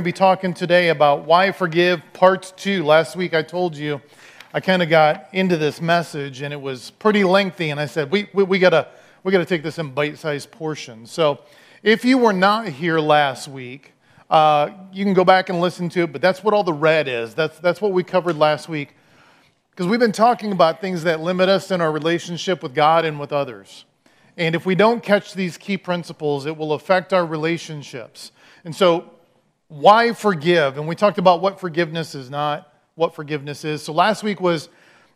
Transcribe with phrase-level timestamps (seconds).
[0.00, 2.84] To be talking today about why forgive, part two.
[2.84, 4.00] Last week I told you
[4.54, 8.10] I kind of got into this message and it was pretty lengthy, and I said,
[8.10, 11.10] we, we, we got we to take this in bite sized portions.
[11.10, 11.40] So
[11.82, 13.92] if you were not here last week,
[14.30, 17.06] uh, you can go back and listen to it, but that's what all the red
[17.06, 17.34] is.
[17.34, 18.96] That's, that's what we covered last week.
[19.72, 23.20] Because we've been talking about things that limit us in our relationship with God and
[23.20, 23.84] with others.
[24.38, 28.32] And if we don't catch these key principles, it will affect our relationships.
[28.64, 29.16] And so
[29.70, 30.78] why forgive?
[30.78, 33.82] And we talked about what forgiveness is not, what forgiveness is.
[33.82, 34.68] So last week was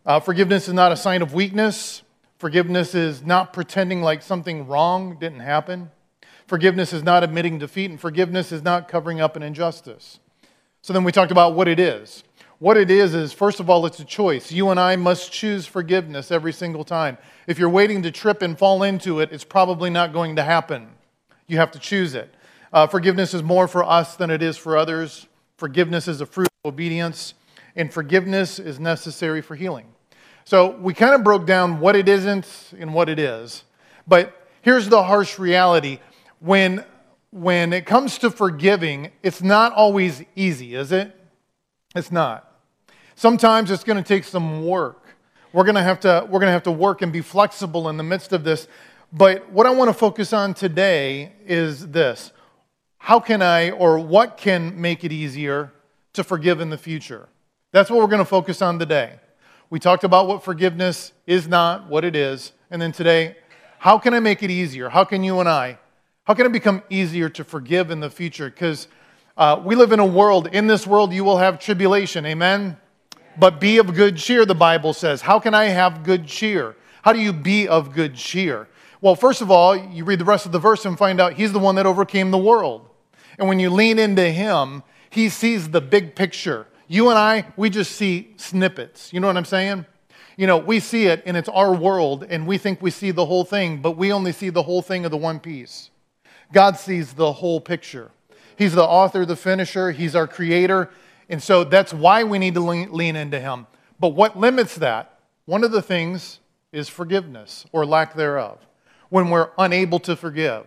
[0.07, 2.03] uh, forgiveness is not a sign of weakness.
[2.39, 5.91] Forgiveness is not pretending like something wrong didn't happen.
[6.47, 10.21] Forgiveness is not admitting defeat, and forgiveness is not covering up an injustice.
[10.83, 12.23] So then we talked about what it is.
[12.61, 14.53] What it is is, first of all, it's a choice.
[14.53, 17.19] You and I must choose forgiveness every single time.
[17.49, 20.91] If you're waiting to trip and fall into it, it's probably not going to happen.
[21.49, 22.33] You have to choose it.
[22.75, 25.29] Uh, forgiveness is more for us than it is for others.
[25.59, 27.35] Forgiveness is a fruit of obedience,
[27.77, 29.87] and forgiveness is necessary for healing.
[30.45, 33.63] So we kind of broke down what it isn't and what it is.
[34.09, 36.01] But here's the harsh reality
[36.41, 36.85] when,
[37.31, 41.15] when it comes to forgiving, it's not always easy, is it?
[41.95, 42.61] It's not.
[43.15, 45.15] Sometimes it's going to take some work.
[45.53, 47.99] We're going to have to, we're going to, have to work and be flexible in
[47.99, 48.67] the midst of this.
[49.13, 52.33] But what I want to focus on today is this
[53.05, 55.71] how can I or what can make it easier
[56.15, 57.29] to forgive in the future?
[57.71, 59.17] That's what we're going to focus on today.
[59.69, 63.37] We talked about what forgiveness is not, what it is, and then today,
[63.79, 64.89] how can I make it easier?
[64.89, 65.79] How can you and I,
[66.27, 68.49] how can it become easier to forgive in the future?
[68.49, 68.89] Because
[69.37, 72.79] uh, we live in a world, in this world, you will have tribulation, amen?
[73.39, 75.21] But be of good cheer, the Bible says.
[75.21, 76.75] How can I have good cheer?
[77.03, 78.67] How do you be of good cheer?
[79.03, 81.53] Well, first of all, you read the rest of the verse and find out he's
[81.53, 82.89] the one that overcame the world.
[83.39, 86.67] And when you lean into Him, He sees the big picture.
[86.87, 89.13] You and I, we just see snippets.
[89.13, 89.87] You know what I'm saying?
[90.37, 93.27] You know, we see it and it's our world and we think we see the
[93.27, 95.91] whole thing, but we only see the whole thing of the one piece.
[96.53, 98.11] God sees the whole picture.
[98.57, 100.91] He's the author, the finisher, He's our creator.
[101.29, 103.67] And so that's why we need to lean into Him.
[103.99, 105.19] But what limits that?
[105.47, 106.41] One of the things
[106.73, 108.59] is forgiveness or lack thereof.
[109.09, 110.67] When we're unable to forgive,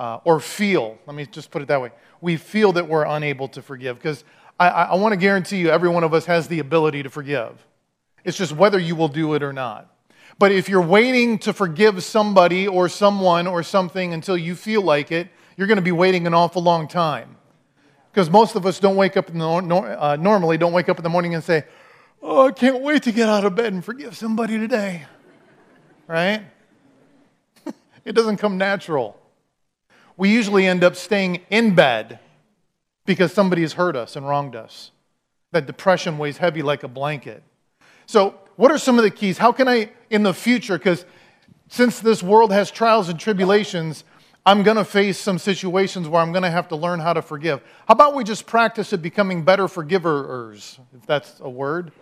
[0.00, 1.90] uh, or feel, let me just put it that way,
[2.22, 3.96] we feel that we're unable to forgive.
[3.96, 4.24] Because
[4.58, 7.66] I, I want to guarantee you, every one of us has the ability to forgive.
[8.24, 9.94] It's just whether you will do it or not.
[10.38, 15.12] But if you're waiting to forgive somebody or someone or something until you feel like
[15.12, 15.28] it,
[15.58, 17.36] you're going to be waiting an awful long time.
[18.10, 21.02] Because most of us don't wake up in the, uh, normally don't wake up in
[21.02, 21.64] the morning and say,
[22.22, 25.04] "Oh, I can't wait to get out of bed and forgive somebody today."
[26.06, 26.42] Right?
[28.04, 29.19] it doesn't come natural
[30.16, 32.18] we usually end up staying in bed
[33.06, 34.90] because somebody has hurt us and wronged us.
[35.52, 37.42] That depression weighs heavy like a blanket.
[38.06, 39.38] So, what are some of the keys?
[39.38, 41.04] How can I, in the future, because
[41.68, 44.04] since this world has trials and tribulations,
[44.44, 47.22] I'm going to face some situations where I'm going to have to learn how to
[47.22, 47.60] forgive.
[47.86, 51.92] How about we just practice at becoming better forgivers, if that's a word?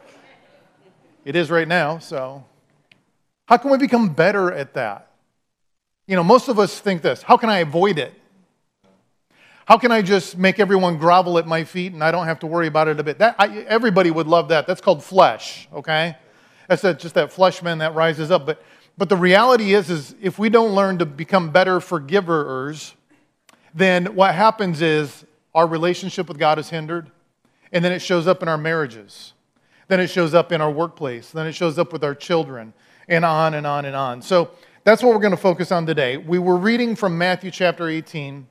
[1.24, 2.44] It is right now, so.
[3.46, 5.07] How can we become better at that?
[6.08, 8.12] You know, most of us think this how can I avoid it?
[9.66, 12.46] How can I just make everyone grovel at my feet and I don't have to
[12.46, 13.18] worry about it a bit?
[13.18, 14.66] That, I, everybody would love that.
[14.66, 16.16] That's called flesh, okay?
[16.68, 18.46] That's that, just that flesh man that rises up.
[18.46, 18.62] But,
[18.96, 22.94] but the reality is, is if we don't learn to become better forgivers,
[23.74, 27.10] then what happens is our relationship with God is hindered,
[27.70, 29.34] and then it shows up in our marriages.
[29.88, 31.30] Then it shows up in our workplace.
[31.30, 32.72] Then it shows up with our children,
[33.06, 34.22] and on and on and on.
[34.22, 34.50] So
[34.88, 36.16] that's what we're going to focus on today.
[36.16, 38.46] We were reading from Matthew chapter 18,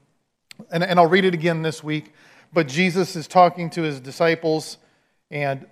[0.69, 2.13] and, and I'll read it again this week.
[2.54, 4.78] But Jesus is talking to his disciples,
[5.31, 5.66] and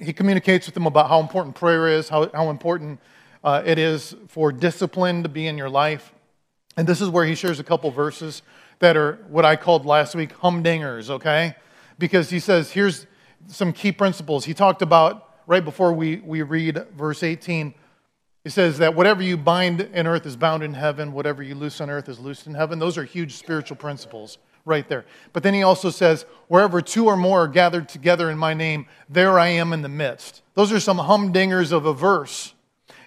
[0.00, 2.98] he communicates with them about how important prayer is, how, how important
[3.44, 6.12] uh, it is for discipline to be in your life.
[6.76, 8.42] And this is where he shares a couple verses
[8.80, 11.54] that are what I called last week humdingers, okay?
[12.00, 13.06] Because he says, here's
[13.46, 14.44] some key principles.
[14.44, 17.74] He talked about, right before we, we read verse 18,
[18.44, 21.80] he says that whatever you bind in earth is bound in heaven, whatever you loose
[21.80, 22.78] on earth is loosed in heaven.
[22.78, 25.04] Those are huge spiritual principles right there.
[25.32, 28.86] But then he also says, wherever two or more are gathered together in my name,
[29.08, 30.42] there I am in the midst.
[30.54, 32.54] Those are some humdingers of a verse.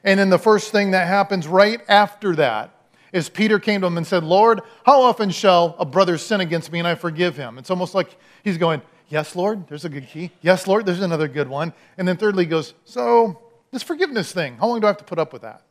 [0.04, 2.76] And then the first thing that happens right after that
[3.12, 6.72] is Peter came to him and said, Lord, how often shall a brother sin against
[6.72, 7.58] me and I forgive him?
[7.58, 10.32] It's almost like he's going, Yes, Lord, there's a good key.
[10.42, 11.72] Yes, Lord, there's another good one.
[12.00, 13.43] And then thirdly, he goes, So
[13.74, 15.64] this forgiveness thing, how long do I have to put up with that?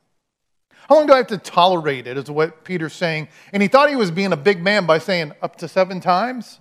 [0.89, 3.29] How long do I have to tolerate it, is what Peter's saying.
[3.53, 6.59] And he thought he was being a big man by saying up to seven times.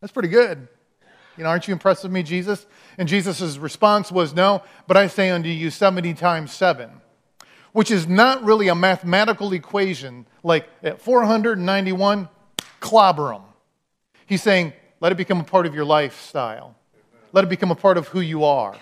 [0.00, 0.68] That's pretty good.
[1.36, 2.64] You know, aren't you impressed with me, Jesus?
[2.96, 6.90] And Jesus' response was, No, but I say unto you 70 times 7,
[7.72, 12.28] which is not really a mathematical equation like at 491,
[12.80, 13.42] clobber them.
[14.26, 16.76] He's saying, Let it become a part of your lifestyle,
[17.32, 18.76] let it become a part of who you are.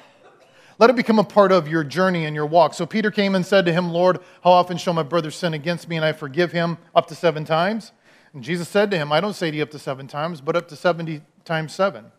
[0.79, 2.75] Let it become a part of your journey and your walk.
[2.75, 5.89] So Peter came and said to him, Lord, how often shall my brother sin against
[5.89, 6.79] me and I forgive him?
[6.95, 7.93] Up to seven times?
[8.33, 10.57] And Jesus said to him, I don't say to you up to seven times, but
[10.57, 12.11] up to 70 times seven.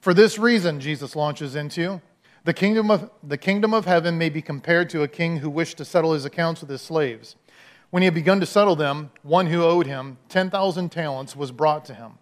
[0.00, 2.00] For this reason, Jesus launches into,
[2.44, 5.76] the kingdom of, the kingdom of heaven may be compared to a king who wished
[5.76, 7.36] to settle his accounts with his slaves.
[7.90, 11.84] When he had begun to settle them, one who owed him 10,000 talents was brought
[11.86, 12.12] to him.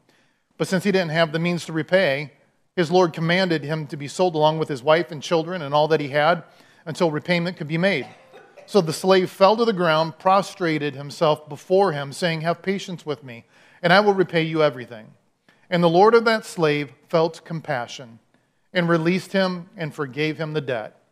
[0.57, 2.33] But since he didn't have the means to repay,
[2.79, 5.89] his Lord commanded him to be sold along with his wife and children and all
[5.89, 6.45] that he had
[6.87, 8.07] until repayment could be made.
[8.67, 13.25] So the slave fell to the ground, prostrated himself before him, saying, Have patience with
[13.25, 13.47] me,
[13.83, 15.09] and I will repay you everything.
[15.69, 18.21] And the Lord of that slave felt compassion
[18.73, 21.03] and released him and forgave him the debt.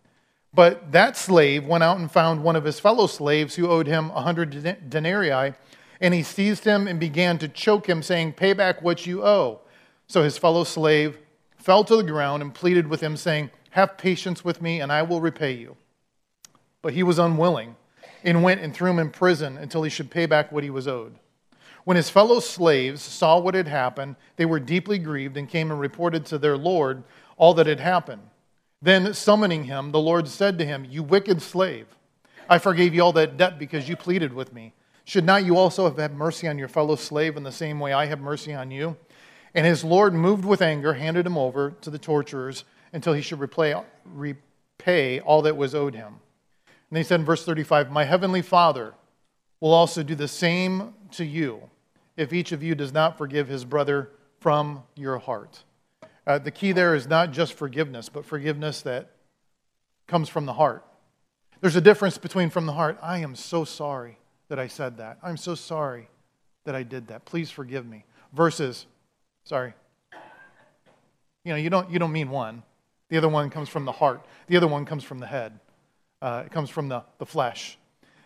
[0.55, 4.11] But that slave went out and found one of his fellow slaves who owed him
[4.11, 5.55] a hundred denarii,
[6.01, 9.63] and he seized him and began to choke him, saying, Pay back what you owe.
[10.07, 11.19] So his fellow slave
[11.67, 15.03] fell to the ground and pleaded with him, saying, Have patience with me, and I
[15.03, 15.77] will repay you.
[16.81, 17.75] But he was unwilling
[18.23, 20.87] and went and threw him in prison until he should pay back what he was
[20.87, 21.17] owed.
[21.83, 25.81] When his fellow slaves saw what had happened, they were deeply grieved and came and
[25.81, 27.03] reported to their Lord
[27.37, 28.23] all that had happened.
[28.81, 31.89] Then, summoning him, the Lord said to him, You wicked slave,
[32.49, 34.73] I forgave you all that debt because you pleaded with me.
[35.03, 37.93] Should not you also have had mercy on your fellow slave in the same way
[37.93, 38.97] I have mercy on you?
[39.57, 43.41] And his Lord, moved with anger, handed him over to the torturers until he should
[43.41, 46.17] repay, all that was owed him.
[46.91, 48.93] And he said in verse 35, My heavenly Father
[49.59, 51.71] will also do the same to you
[52.19, 54.11] if each of you does not forgive his brother
[54.41, 55.65] from your heart.
[56.27, 59.11] Uh, the key there is not just forgiveness, but forgiveness that
[60.07, 60.85] comes from the heart.
[61.63, 64.19] There's a difference between from the heart, I am so sorry
[64.49, 65.19] that I said that.
[65.23, 66.11] I'm so sorry
[66.65, 67.25] that I did that.
[67.25, 68.05] Please forgive me.
[68.35, 68.85] Versus,
[69.47, 69.73] sorry.
[71.45, 72.63] You know, you don't, you don't mean one.
[73.09, 75.59] The other one comes from the heart, the other one comes from the head,
[76.21, 77.79] uh, it comes from the, the flesh.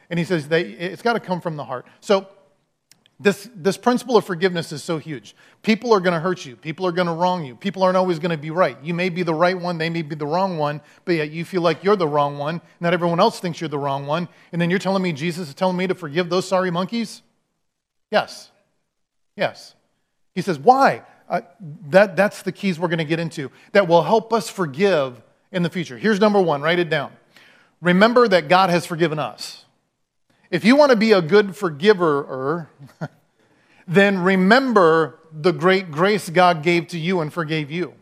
[0.09, 1.87] And he says they, it's got to come from the heart.
[2.01, 2.27] So,
[3.23, 5.37] this, this principle of forgiveness is so huge.
[5.61, 6.57] People are going to hurt you.
[6.57, 7.55] People are going to wrong you.
[7.55, 8.79] People aren't always going to be right.
[8.83, 11.45] You may be the right one, they may be the wrong one, but yet you
[11.45, 14.27] feel like you're the wrong one, not everyone else thinks you're the wrong one.
[14.53, 17.21] And then you're telling me Jesus is telling me to forgive those sorry monkeys?
[18.11, 18.51] Yes.
[19.37, 19.75] Yes.
[20.35, 21.03] He says, why?
[21.29, 21.43] Uh,
[21.89, 25.23] that, that's the keys we're going to get into that will help us forgive
[25.53, 25.97] in the future.
[25.97, 27.13] Here's number one write it down.
[27.81, 29.65] Remember that God has forgiven us.
[30.51, 32.69] If you want to be a good forgiver,
[33.89, 37.95] then remember the great grace God gave to you and forgave you.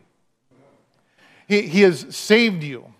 [1.47, 2.93] He, he has saved you.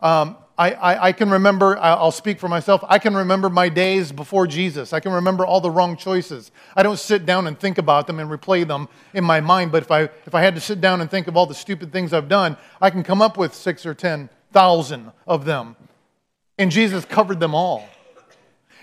[0.00, 4.10] Um, I, I, I, can remember, I'll speak for myself, I can remember my days
[4.10, 4.94] before Jesus.
[4.94, 6.50] I can remember all the wrong choices.
[6.74, 9.82] I don't sit down and think about them and replay them in my mind, but
[9.82, 12.14] if I, if I had to sit down and think of all the stupid things
[12.14, 15.76] I've done, I can come up with six or ten thousand of them.
[16.58, 17.86] And Jesus covered them all.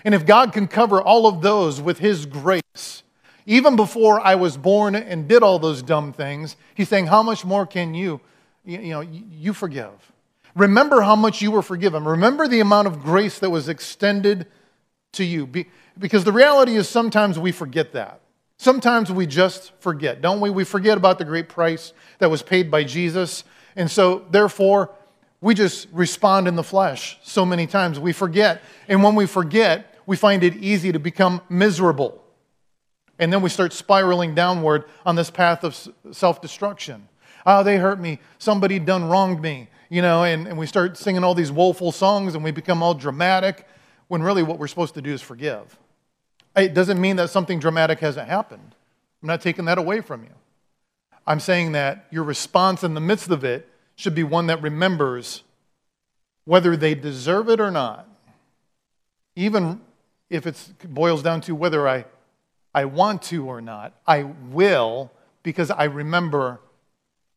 [0.04, 3.02] And if God can cover all of those with His grace,
[3.46, 7.44] even before I was born and did all those dumb things, He's saying, How much
[7.44, 8.20] more can you,
[8.64, 10.12] you know, you forgive?
[10.54, 12.04] Remember how much you were forgiven.
[12.04, 14.46] Remember the amount of grace that was extended
[15.12, 15.48] to you.
[15.98, 18.20] Because the reality is sometimes we forget that.
[18.56, 20.50] Sometimes we just forget, don't we?
[20.50, 23.42] We forget about the great price that was paid by Jesus.
[23.74, 24.92] And so, therefore,
[25.40, 27.98] we just respond in the flesh so many times.
[27.98, 28.62] We forget.
[28.88, 32.22] And when we forget, we find it easy to become miserable.
[33.18, 35.76] And then we start spiraling downward on this path of
[36.12, 37.08] self destruction.
[37.46, 38.20] Oh, ah, they hurt me.
[38.38, 39.68] Somebody done wronged me.
[39.94, 42.94] You know, and, and we start singing all these woeful songs and we become all
[42.94, 43.64] dramatic
[44.08, 45.78] when really what we're supposed to do is forgive.
[46.56, 48.74] It doesn't mean that something dramatic hasn't happened.
[49.22, 50.32] I'm not taking that away from you.
[51.28, 55.44] I'm saying that your response in the midst of it should be one that remembers
[56.44, 58.08] whether they deserve it or not.
[59.36, 59.80] Even
[60.28, 62.06] if it boils down to whether I,
[62.74, 65.12] I want to or not, I will
[65.44, 66.58] because I remember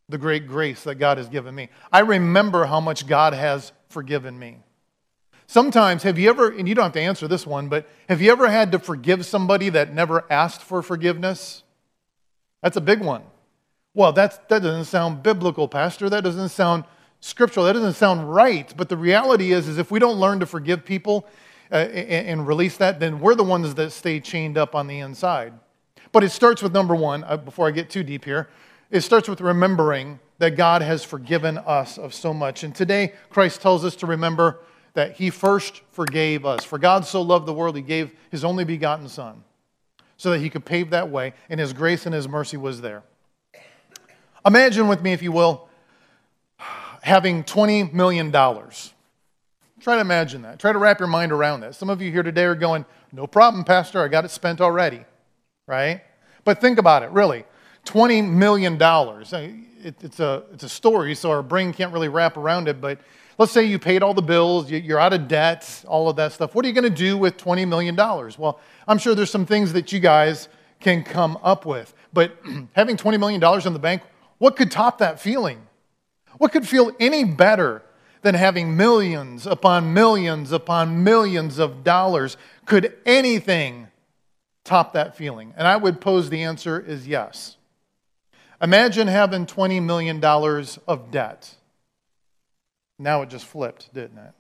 [0.10, 1.70] the great grace that God has given me.
[1.92, 4.60] I remember how much God has forgiven me.
[5.48, 8.32] Sometimes, have you ever, and you don't have to answer this one, but have you
[8.32, 11.64] ever had to forgive somebody that never asked for forgiveness?
[12.62, 13.24] That's a big one.
[13.94, 16.10] Well, that's, that doesn't sound biblical, Pastor.
[16.10, 16.84] That doesn't sound
[17.22, 17.66] scriptural.
[17.66, 18.74] That doesn't sound right.
[18.76, 21.28] But the reality is, is if we don't learn to forgive people,
[21.72, 25.00] uh, and, and release that, then we're the ones that stay chained up on the
[25.00, 25.54] inside.
[26.12, 28.48] But it starts with number one, uh, before I get too deep here.
[28.90, 32.64] It starts with remembering that God has forgiven us of so much.
[32.64, 34.60] And today, Christ tells us to remember
[34.94, 36.64] that He first forgave us.
[36.64, 39.44] For God so loved the world, He gave His only begotten Son
[40.16, 43.04] so that He could pave that way, and His grace and His mercy was there.
[44.46, 45.68] Imagine with me, if you will,
[47.02, 48.32] having $20 million.
[48.32, 50.60] Try to imagine that.
[50.60, 51.76] Try to wrap your mind around that.
[51.76, 55.06] Some of you here today are going, No problem, Pastor, I got it spent already,
[55.68, 56.02] right?
[56.44, 57.46] But think about it, really.
[57.88, 58.78] $20 million.
[59.84, 63.00] It, it's, a, it's a story, so our brain can't really wrap around it, but
[63.38, 66.56] let's say you paid all the bills, you're out of debt, all of that stuff.
[66.56, 67.96] What are you going to do with $20 million?
[67.96, 71.94] Well, I'm sure there's some things that you guys can come up with.
[72.14, 72.38] But
[72.74, 74.02] having $20 million in the bank,
[74.38, 75.62] what could top that feeling?
[76.38, 77.84] What could feel any better
[78.22, 82.38] than having millions upon millions upon millions of dollars?
[82.66, 83.88] Could anything
[84.64, 85.54] top that feeling?
[85.58, 87.57] And I would pose the answer is yes.
[88.62, 91.56] Imagine having $20 million of debt.
[93.00, 94.32] Now it just flipped, didn't it?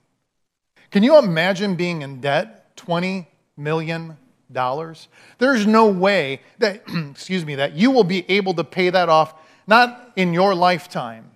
[0.89, 4.17] Can you imagine being in debt $20 million?
[4.49, 9.35] There's no way that, excuse me, that you will be able to pay that off,
[9.67, 11.31] not in your lifetime,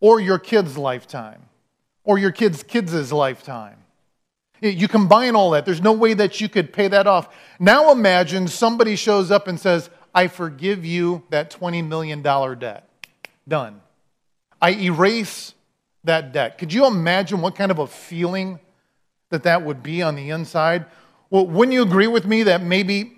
[0.00, 1.42] or your kid's lifetime,
[2.04, 3.76] or your kid's kids' lifetime.
[4.60, 7.34] You combine all that, there's no way that you could pay that off.
[7.58, 12.88] Now imagine somebody shows up and says, I forgive you that $20 million debt.
[13.46, 13.80] Done.
[14.60, 15.54] I erase
[16.04, 16.58] that debt.
[16.58, 18.58] Could you imagine what kind of a feeling
[19.30, 20.86] that that would be on the inside?
[21.30, 23.16] Well, wouldn't you agree with me that maybe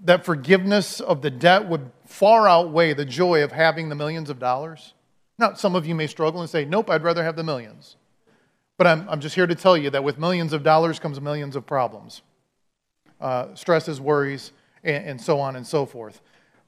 [0.00, 4.38] that forgiveness of the debt would far outweigh the joy of having the millions of
[4.38, 4.94] dollars?
[5.38, 7.96] Now, some of you may struggle and say, nope, I'd rather have the millions.
[8.76, 11.56] But I'm, I'm just here to tell you that with millions of dollars comes millions
[11.56, 12.22] of problems
[13.20, 14.52] uh, stresses, worries,
[14.84, 16.20] and, and so on and so forth.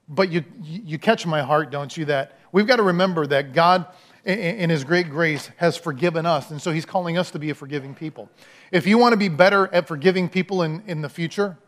[0.09, 3.87] But you, you catch my heart, don't you, that we've got to remember that God
[4.25, 6.51] in his great grace has forgiven us.
[6.51, 8.29] And so he's calling us to be a forgiving people.
[8.71, 11.59] If you want to be better at forgiving people in, in the future,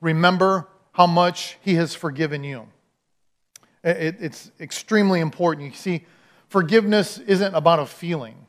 [0.00, 2.68] remember how much he has forgiven you.
[3.82, 5.68] It, it's extremely important.
[5.68, 6.04] You see,
[6.48, 8.46] forgiveness isn't about a feeling.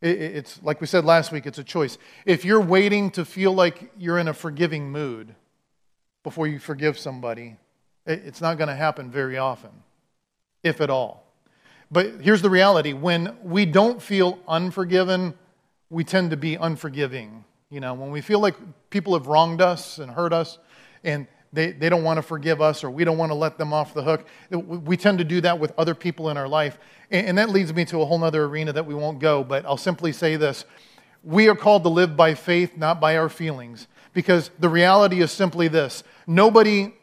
[0.00, 1.98] It, it's like we said last week, it's a choice.
[2.24, 5.34] If you're waiting to feel like you're in a forgiving mood
[6.24, 7.56] before you forgive somebody,
[8.06, 9.70] it's not going to happen very often,
[10.64, 11.24] if at all.
[11.92, 15.34] But here's the reality when we don't feel unforgiven,
[15.90, 17.44] we tend to be unforgiving.
[17.70, 18.56] You know, when we feel like
[18.90, 20.58] people have wronged us and hurt us
[21.04, 23.72] and they, they don't want to forgive us or we don't want to let them
[23.72, 26.78] off the hook, we tend to do that with other people in our life.
[27.10, 29.64] And, and that leads me to a whole other arena that we won't go, but
[29.64, 30.64] I'll simply say this.
[31.22, 33.86] We are called to live by faith, not by our feelings.
[34.12, 36.94] Because the reality is simply this nobody,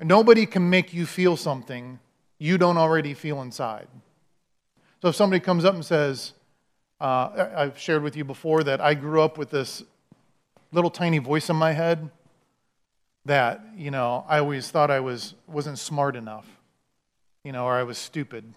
[0.00, 1.98] nobody can make you feel something
[2.38, 3.88] you don't already feel inside.
[5.02, 6.32] So if somebody comes up and says,
[7.00, 9.82] uh, I've shared with you before that I grew up with this
[10.72, 12.10] little tiny voice in my head
[13.24, 16.46] that, you know, I always thought I was, wasn't smart enough,
[17.42, 18.54] you know, or I was stupid.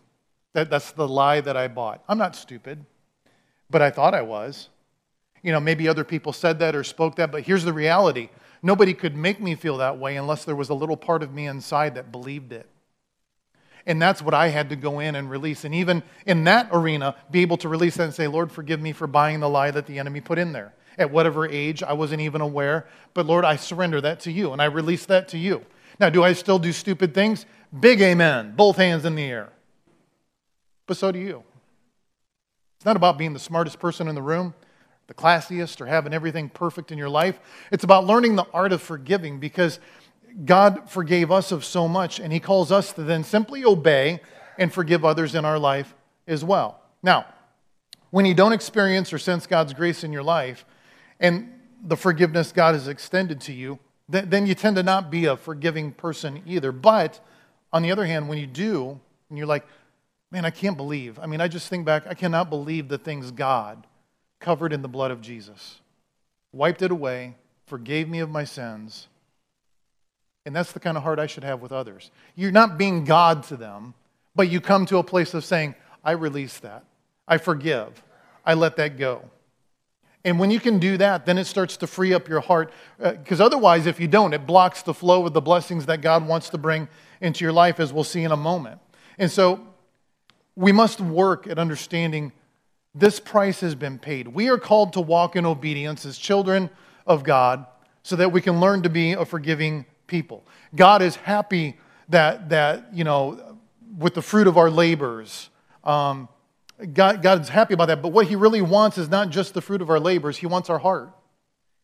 [0.53, 2.03] That, that's the lie that I bought.
[2.07, 2.85] I'm not stupid,
[3.69, 4.69] but I thought I was.
[5.43, 8.29] You know, maybe other people said that or spoke that, but here's the reality.
[8.61, 11.47] Nobody could make me feel that way unless there was a little part of me
[11.47, 12.67] inside that believed it.
[13.85, 15.63] And that's what I had to go in and release.
[15.63, 18.91] And even in that arena, be able to release that and say, Lord, forgive me
[18.91, 20.73] for buying the lie that the enemy put in there.
[20.97, 22.87] At whatever age, I wasn't even aware.
[23.13, 25.65] But Lord, I surrender that to you and I release that to you.
[25.99, 27.45] Now, do I still do stupid things?
[27.79, 28.55] Big amen.
[28.55, 29.49] Both hands in the air.
[30.85, 31.43] But so do you.
[32.75, 34.53] It's not about being the smartest person in the room,
[35.07, 37.39] the classiest, or having everything perfect in your life.
[37.71, 39.79] It's about learning the art of forgiving because
[40.45, 44.19] God forgave us of so much, and He calls us to then simply obey
[44.57, 45.95] and forgive others in our life
[46.27, 46.81] as well.
[47.01, 47.25] Now,
[48.09, 50.65] when you don't experience or sense God's grace in your life
[51.19, 55.35] and the forgiveness God has extended to you, then you tend to not be a
[55.35, 56.71] forgiving person either.
[56.71, 57.19] But
[57.73, 58.99] on the other hand, when you do,
[59.29, 59.65] and you're like,
[60.31, 61.19] man, I can't believe.
[61.19, 63.85] I mean, I just think back, I cannot believe the things God
[64.39, 65.79] covered in the blood of Jesus,
[66.51, 69.07] wiped it away, forgave me of my sins
[70.47, 72.09] and that's the kind of heart I should have with others.
[72.33, 73.93] You're not being God to them,
[74.33, 75.75] but you come to a place of saying,
[76.05, 76.85] I release that.
[77.27, 78.01] I forgive.
[78.45, 79.29] I let that go.
[80.23, 82.71] And when you can do that, then it starts to free up your heart.
[82.97, 86.25] Because uh, otherwise, if you don't, it blocks the flow of the blessings that God
[86.25, 86.87] wants to bring
[87.19, 88.79] into your life, as we'll see in a moment.
[89.17, 89.59] And so
[90.55, 92.31] we must work at understanding
[92.95, 94.27] this price has been paid.
[94.27, 96.69] We are called to walk in obedience as children
[97.05, 97.65] of God
[98.03, 100.45] so that we can learn to be a forgiving people.
[100.75, 101.77] God is happy
[102.09, 103.57] that, that you know,
[103.97, 105.49] with the fruit of our labors.
[105.83, 106.29] Um,
[106.93, 108.01] God, God's happy about that.
[108.01, 110.69] But what He really wants is not just the fruit of our labors, He wants
[110.69, 111.11] our heart.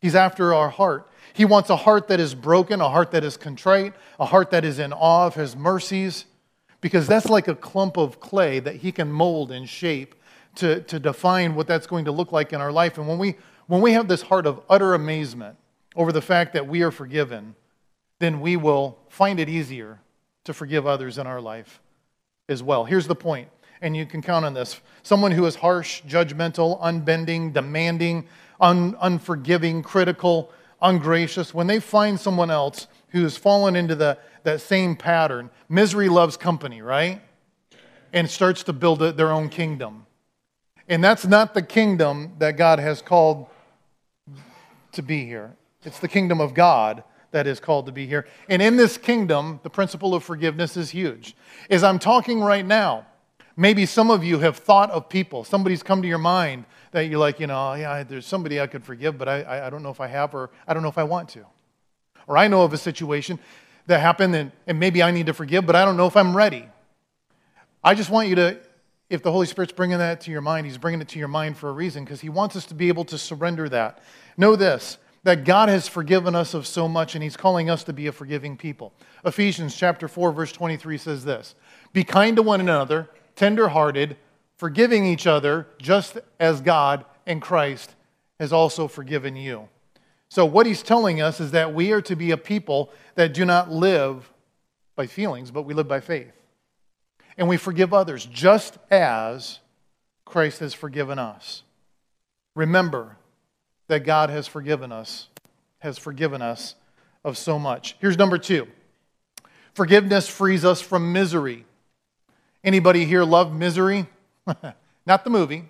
[0.01, 1.09] He's after our heart.
[1.33, 4.65] He wants a heart that is broken, a heart that is contrite, a heart that
[4.65, 6.25] is in awe of His mercies,
[6.81, 10.15] because that's like a clump of clay that He can mold and shape
[10.55, 12.97] to, to define what that's going to look like in our life.
[12.97, 13.35] And when we,
[13.67, 15.57] when we have this heart of utter amazement
[15.95, 17.55] over the fact that we are forgiven,
[18.19, 19.99] then we will find it easier
[20.43, 21.81] to forgive others in our life
[22.49, 22.85] as well.
[22.85, 23.47] Here's the point,
[23.81, 28.27] and you can count on this someone who is harsh, judgmental, unbending, demanding,
[28.59, 34.61] un- unforgiving, critical, ungracious, when they find someone else who has fallen into the, that
[34.61, 37.21] same pattern, misery loves company, right?
[38.11, 40.05] And starts to build a, their own kingdom.
[40.87, 43.47] And that's not the kingdom that God has called
[44.91, 45.55] to be here.
[45.83, 48.27] It's the kingdom of God that is called to be here.
[48.47, 51.35] And in this kingdom, the principle of forgiveness is huge.
[51.69, 53.05] As I'm talking right now,
[53.57, 57.19] maybe some of you have thought of people, somebody's come to your mind that you're
[57.19, 59.99] like, you know, yeah, there's somebody I could forgive, but I, I don't know if
[59.99, 61.45] I have or I don't know if I want to.
[62.27, 63.39] Or I know of a situation
[63.87, 66.37] that happened and, and maybe I need to forgive, but I don't know if I'm
[66.37, 66.67] ready.
[67.83, 68.59] I just want you to,
[69.13, 71.55] if the Holy Spirit's bringing that to your mind, He's bringing it to your mind
[71.55, 74.01] for a reason because He wants us to be able to surrender that.
[74.37, 77.93] Know this that God has forgiven us of so much and he's calling us to
[77.93, 78.91] be a forgiving people.
[79.23, 81.53] Ephesians chapter 4 verse 23 says this:
[81.93, 84.17] Be kind to one another, tender-hearted,
[84.57, 87.93] forgiving each other just as God and Christ
[88.39, 89.69] has also forgiven you.
[90.27, 93.45] So what he's telling us is that we are to be a people that do
[93.45, 94.33] not live
[94.95, 96.33] by feelings, but we live by faith.
[97.37, 99.59] And we forgive others just as
[100.25, 101.63] Christ has forgiven us.
[102.55, 103.17] Remember,
[103.87, 105.27] that God has forgiven us,
[105.79, 106.75] has forgiven us
[107.23, 107.95] of so much.
[107.99, 108.67] Here's number two
[109.73, 111.65] forgiveness frees us from misery.
[112.63, 114.07] Anybody here love misery?
[115.05, 115.65] Not the movie.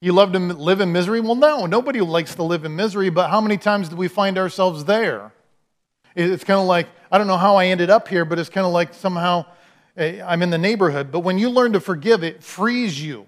[0.00, 1.20] You love to live in misery?
[1.20, 4.38] Well, no, nobody likes to live in misery, but how many times do we find
[4.38, 5.32] ourselves there?
[6.14, 8.66] It's kind of like, I don't know how I ended up here, but it's kind
[8.66, 9.50] of like somehow eh,
[9.96, 11.10] I'm in the neighborhood.
[11.10, 13.26] But when you learn to forgive, it frees you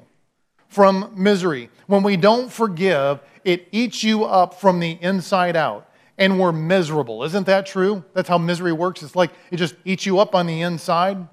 [0.69, 1.71] from misery.
[1.87, 7.25] When we don't forgive, it eats you up from the inside out, and we're miserable.
[7.25, 8.05] Isn't that true?
[8.13, 9.03] That's how misery works.
[9.03, 11.27] It's like it just eats you up on the inside.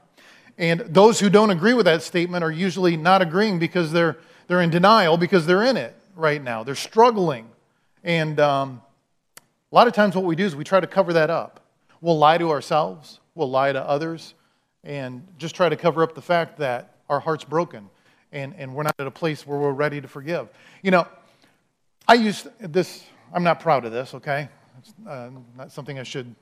[0.58, 4.18] And those who don't agree with that statement are usually not agreeing because they're,
[4.48, 6.64] they're in denial because they're in it right now.
[6.64, 7.50] They're struggling.
[8.06, 8.82] And um,
[9.72, 11.60] a lot of times, what we do is we try to cover that up.
[12.00, 14.36] We'll lie to ourselves, we'll lie to others,
[14.86, 17.90] and just try to cover up the fact that our heart's broken
[18.32, 20.50] and, and we're not at a place where we're ready to forgive.
[20.82, 21.08] You know,
[22.08, 24.50] I used this, I'm not proud of this, okay?
[24.80, 26.36] It's uh, not something I should.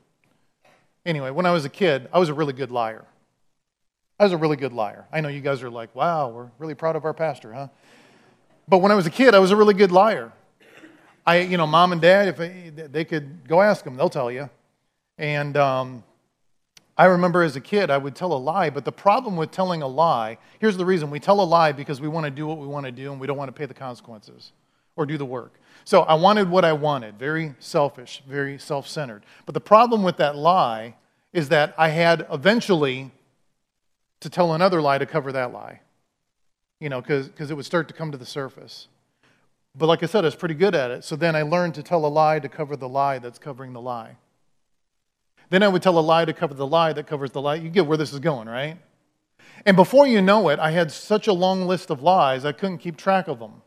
[1.05, 3.05] Anyway, when I was a kid, I was a really good liar.
[4.19, 5.05] I was a really good liar.
[5.11, 7.67] I know you guys are like, wow, we're really proud of our pastor, huh?
[8.67, 10.31] But when I was a kid, I was a really good liar.
[11.25, 14.31] I, you know, mom and dad, if they, they could go ask them, they'll tell
[14.31, 14.49] you.
[15.17, 16.03] And um,
[16.97, 19.81] I remember as a kid, I would tell a lie, but the problem with telling
[19.81, 22.59] a lie here's the reason we tell a lie because we want to do what
[22.59, 24.51] we want to do and we don't want to pay the consequences
[24.95, 25.59] or do the work.
[25.85, 29.25] So I wanted what I wanted, very selfish, very self centered.
[29.45, 30.95] But the problem with that lie
[31.33, 33.11] is that I had eventually
[34.19, 35.81] to tell another lie to cover that lie,
[36.79, 38.87] you know, because it would start to come to the surface.
[39.75, 41.03] But like I said, I was pretty good at it.
[41.03, 43.81] So then I learned to tell a lie to cover the lie that's covering the
[43.81, 44.17] lie.
[45.53, 47.53] Then I would tell a lie to cover the lie that covers the lie.
[47.53, 48.75] You get where this is going, right?
[49.67, 52.79] And before you know it, I had such a long list of lies, I couldn't
[52.79, 53.61] keep track of them.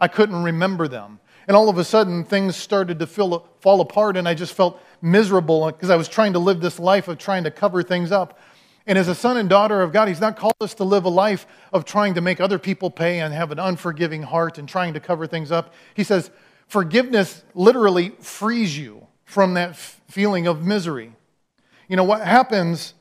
[0.00, 1.20] I couldn't remember them.
[1.46, 5.62] And all of a sudden, things started to fall apart, and I just felt miserable
[5.62, 8.36] uh, because I was trying to live this life of trying to cover things up.
[8.84, 11.10] And as a son and daughter of God, He's not called us to live a
[11.10, 14.94] life of trying to make other people pay and have an unforgiving heart and trying
[14.94, 15.74] to cover things up.
[15.94, 16.32] He says,
[16.66, 21.12] forgiveness literally frees you from that feeling of misery.
[21.86, 22.94] You know, what happens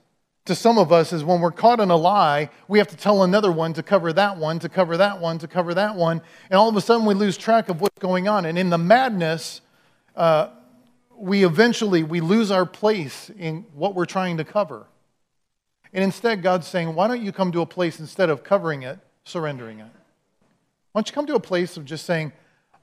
[0.43, 3.23] to some of us is when we're caught in a lie, we have to tell
[3.23, 6.57] another one to cover that one, to cover that one, to cover that one, and
[6.59, 8.45] all of a sudden we lose track of what's going on.
[8.45, 9.61] And in the madness,
[10.17, 10.49] uh,
[11.15, 14.85] we eventually we lose our place in what we're trying to cover.
[15.93, 18.99] And instead, God's saying, why don't you come to a place instead of covering it,
[19.23, 19.91] surrendering it?
[20.91, 22.33] Why don't you come to a place of just saying,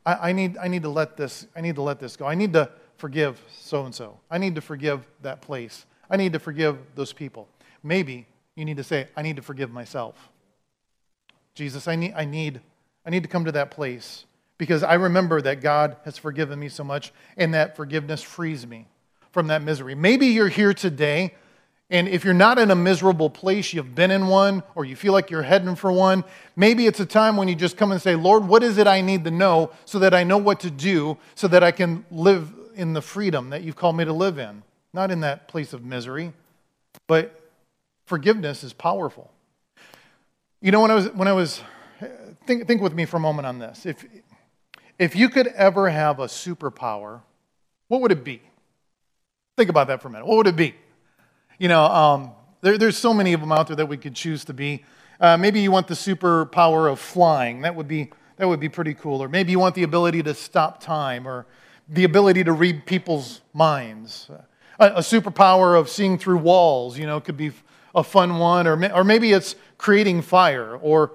[0.06, 2.24] I, I need, I need to let this, I need to let this go.
[2.24, 4.18] I need to forgive so and so.
[4.30, 5.86] I need to forgive that place.
[6.10, 7.48] I need to forgive those people.
[7.82, 8.26] Maybe
[8.56, 10.30] you need to say, I need to forgive myself.
[11.54, 12.60] Jesus, I need, I need,
[13.06, 14.24] I need to come to that place
[14.58, 18.86] because I remember that God has forgiven me so much and that forgiveness frees me
[19.32, 19.94] from that misery.
[19.94, 21.34] Maybe you're here today
[21.90, 25.12] And if you're not in a miserable place, you've been in one, or you feel
[25.12, 26.24] like you're heading for one,
[26.56, 29.02] maybe it's a time when you just come and say, Lord, what is it I
[29.02, 32.50] need to know so that I know what to do so that I can live
[32.74, 34.62] in the freedom that you've called me to live in?
[34.92, 36.32] Not in that place of misery,
[37.06, 37.40] but
[38.06, 39.30] forgiveness is powerful.
[40.60, 41.60] You know, when I was, when I was
[42.46, 43.86] think, think with me for a moment on this.
[43.86, 44.04] If,
[44.98, 47.22] if you could ever have a superpower,
[47.88, 48.40] what would it be?
[49.56, 50.26] Think about that for a minute.
[50.26, 50.74] What would it be?
[51.58, 54.44] You know, um, there, there's so many of them out there that we could choose
[54.46, 54.84] to be.
[55.20, 57.60] Uh, maybe you want the superpower of flying.
[57.60, 59.22] That would be that would be pretty cool.
[59.22, 61.46] Or maybe you want the ability to stop time, or
[61.88, 64.30] the ability to read people's minds.
[64.78, 66.98] A, a superpower of seeing through walls.
[66.98, 67.52] You know, could be
[67.94, 68.66] a fun one.
[68.66, 70.76] Or or maybe it's creating fire.
[70.76, 71.12] Or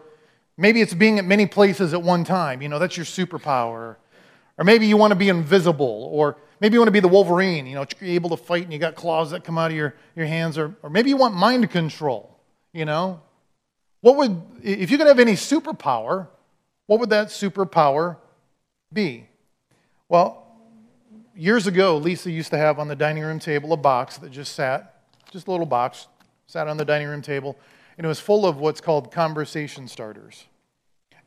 [0.57, 2.61] maybe it's being at many places at one time.
[2.61, 3.97] You know, that's your superpower.
[4.57, 6.09] Or maybe you want to be invisible.
[6.11, 8.73] Or Maybe you want to be the Wolverine, you know, you're able to fight and
[8.73, 10.57] you got claws that come out of your, your hands.
[10.57, 12.37] Or, or maybe you want mind control,
[12.73, 13.21] you know.
[14.01, 16.27] What would, if you could have any superpower,
[16.87, 18.17] what would that superpower
[18.91, 19.27] be?
[20.09, 20.38] Well,
[21.39, 24.53] years ago, Lisa used to have on the dining room table a box that just
[24.53, 26.07] sat, just a little box,
[26.47, 27.57] sat on the dining room table,
[27.97, 30.45] and it was full of what's called conversation starters.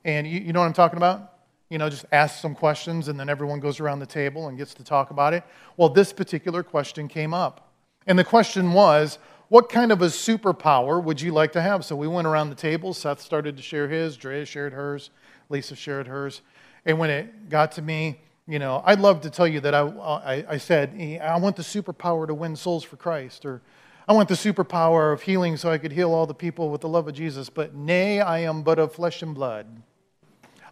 [0.05, 1.33] And you, you know what I'm talking about?
[1.73, 4.75] you know, just ask some questions and then everyone goes around the table and gets
[4.75, 5.43] to talk about it.
[5.79, 7.73] Well, this particular question came up.
[8.07, 11.87] And the question was, what kind of a superpower would you like to have?
[11.87, 12.93] So we went around the table.
[12.93, 15.09] Seth started to share his, Drea shared hers,
[15.49, 16.43] Lisa shared hers.
[16.85, 19.83] And when it got to me, you know, I'd love to tell you that I,
[19.83, 23.63] I, I said, eh, I want the superpower to win souls for Christ, or
[24.09, 26.89] I want the superpower of healing so I could heal all the people with the
[26.89, 29.83] love of Jesus, but nay, I am but of flesh and blood.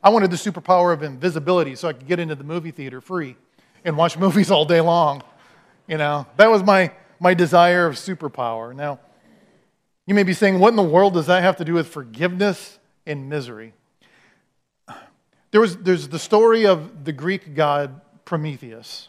[0.02, 3.36] I wanted the superpower of invisibility so I could get into the movie theater free
[3.84, 5.22] and watch movies all day long.
[5.86, 8.74] You know, that was my, my desire of superpower.
[8.74, 8.98] Now,
[10.06, 12.80] you may be saying, what in the world does that have to do with forgiveness
[13.06, 13.74] and misery?
[15.50, 19.08] There was, there's the story of the Greek god Prometheus.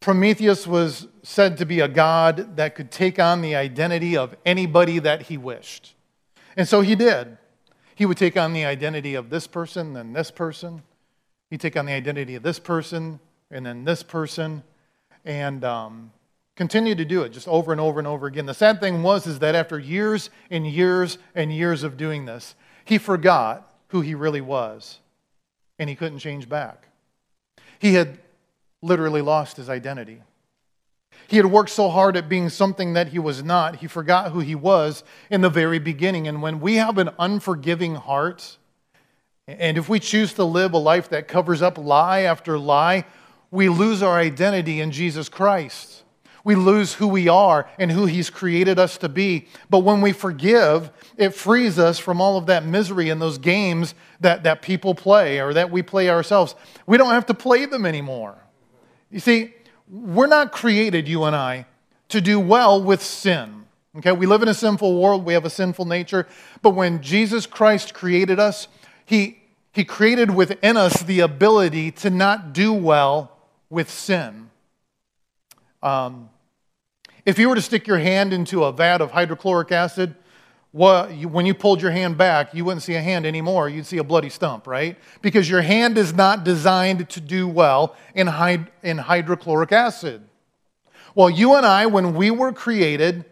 [0.00, 4.98] Prometheus was said to be a god that could take on the identity of anybody
[4.98, 5.94] that he wished.
[6.56, 7.38] And so he did.
[7.94, 10.82] He would take on the identity of this person, then this person.
[11.50, 14.64] He'd take on the identity of this person, and then this person,
[15.24, 16.10] and um,
[16.56, 18.46] continue to do it just over and over and over again.
[18.46, 22.56] The sad thing was is that after years and years and years of doing this,
[22.84, 24.98] he forgot who he really was,
[25.82, 26.86] and he couldn't change back.
[27.80, 28.18] He had
[28.80, 30.22] literally lost his identity.
[31.26, 34.40] He had worked so hard at being something that he was not, he forgot who
[34.40, 36.28] he was in the very beginning.
[36.28, 38.58] And when we have an unforgiving heart,
[39.48, 43.04] and if we choose to live a life that covers up lie after lie,
[43.50, 46.01] we lose our identity in Jesus Christ.
[46.44, 49.46] We lose who we are and who He's created us to be.
[49.70, 53.94] But when we forgive, it frees us from all of that misery and those games
[54.20, 56.54] that, that people play or that we play ourselves.
[56.86, 58.36] We don't have to play them anymore.
[59.10, 59.54] You see,
[59.88, 61.66] we're not created, you and I,
[62.08, 63.66] to do well with sin.
[63.98, 66.26] Okay, we live in a sinful world, we have a sinful nature,
[66.62, 68.68] but when Jesus Christ created us,
[69.04, 73.36] he, he created within us the ability to not do well
[73.68, 74.48] with sin.
[75.82, 76.30] Um,
[77.24, 80.14] if you were to stick your hand into a vat of hydrochloric acid,
[80.72, 83.68] well, you, when you pulled your hand back, you wouldn't see a hand anymore.
[83.68, 84.96] You'd see a bloody stump, right?
[85.20, 90.22] Because your hand is not designed to do well in, hyd- in hydrochloric acid.
[91.14, 93.26] Well, you and I, when we were created,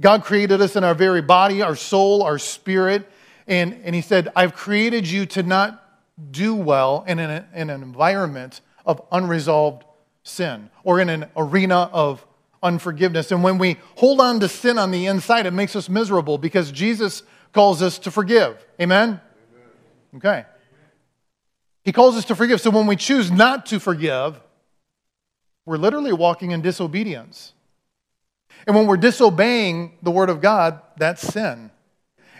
[0.00, 3.10] God created us in our very body, our soul, our spirit,
[3.48, 5.84] and, and He said, I've created you to not
[6.30, 9.84] do well in an, in an environment of unresolved
[10.28, 12.24] sin or in an arena of
[12.62, 13.30] unforgiveness.
[13.32, 16.70] And when we hold on to sin on the inside, it makes us miserable because
[16.72, 18.64] Jesus calls us to forgive.
[18.80, 19.20] Amen?
[20.16, 20.44] Okay.
[21.84, 22.60] He calls us to forgive.
[22.60, 24.40] So when we choose not to forgive,
[25.64, 27.52] we're literally walking in disobedience.
[28.66, 31.70] And when we're disobeying the word of God, that's sin.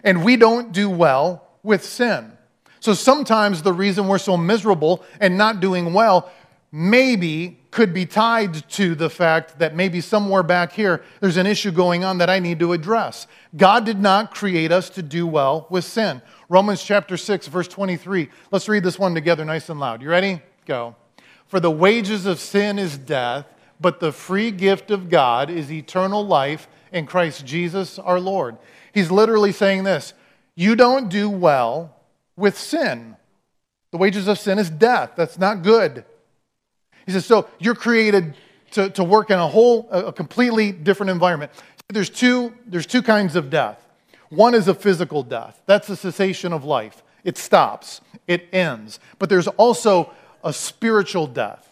[0.03, 2.33] And we don't do well with sin.
[2.81, 6.31] So sometimes the reason we're so miserable and not doing well
[6.71, 11.71] maybe could be tied to the fact that maybe somewhere back here there's an issue
[11.71, 13.27] going on that I need to address.
[13.57, 16.23] God did not create us to do well with sin.
[16.49, 18.31] Romans chapter 6, verse 23.
[18.51, 20.01] Let's read this one together nice and loud.
[20.01, 20.41] You ready?
[20.67, 20.97] Go.
[21.47, 23.47] For the wages of sin is death,
[23.81, 28.57] but the free gift of God is eternal life in Christ Jesus our Lord.
[28.93, 30.15] He's literally saying this
[30.55, 31.97] You don't do well
[32.37, 33.17] with sin.
[33.91, 35.13] The wages of sin is death.
[35.17, 36.05] That's not good.
[37.09, 38.37] He says, so you're created
[38.73, 41.51] to, to work in a whole, a completely different environment.
[41.89, 43.83] There's two, there's two kinds of death.
[44.29, 47.03] One is a physical death, that's a cessation of life.
[47.25, 49.01] It stops, it ends.
[49.19, 50.11] But there's also
[50.45, 51.67] a spiritual death,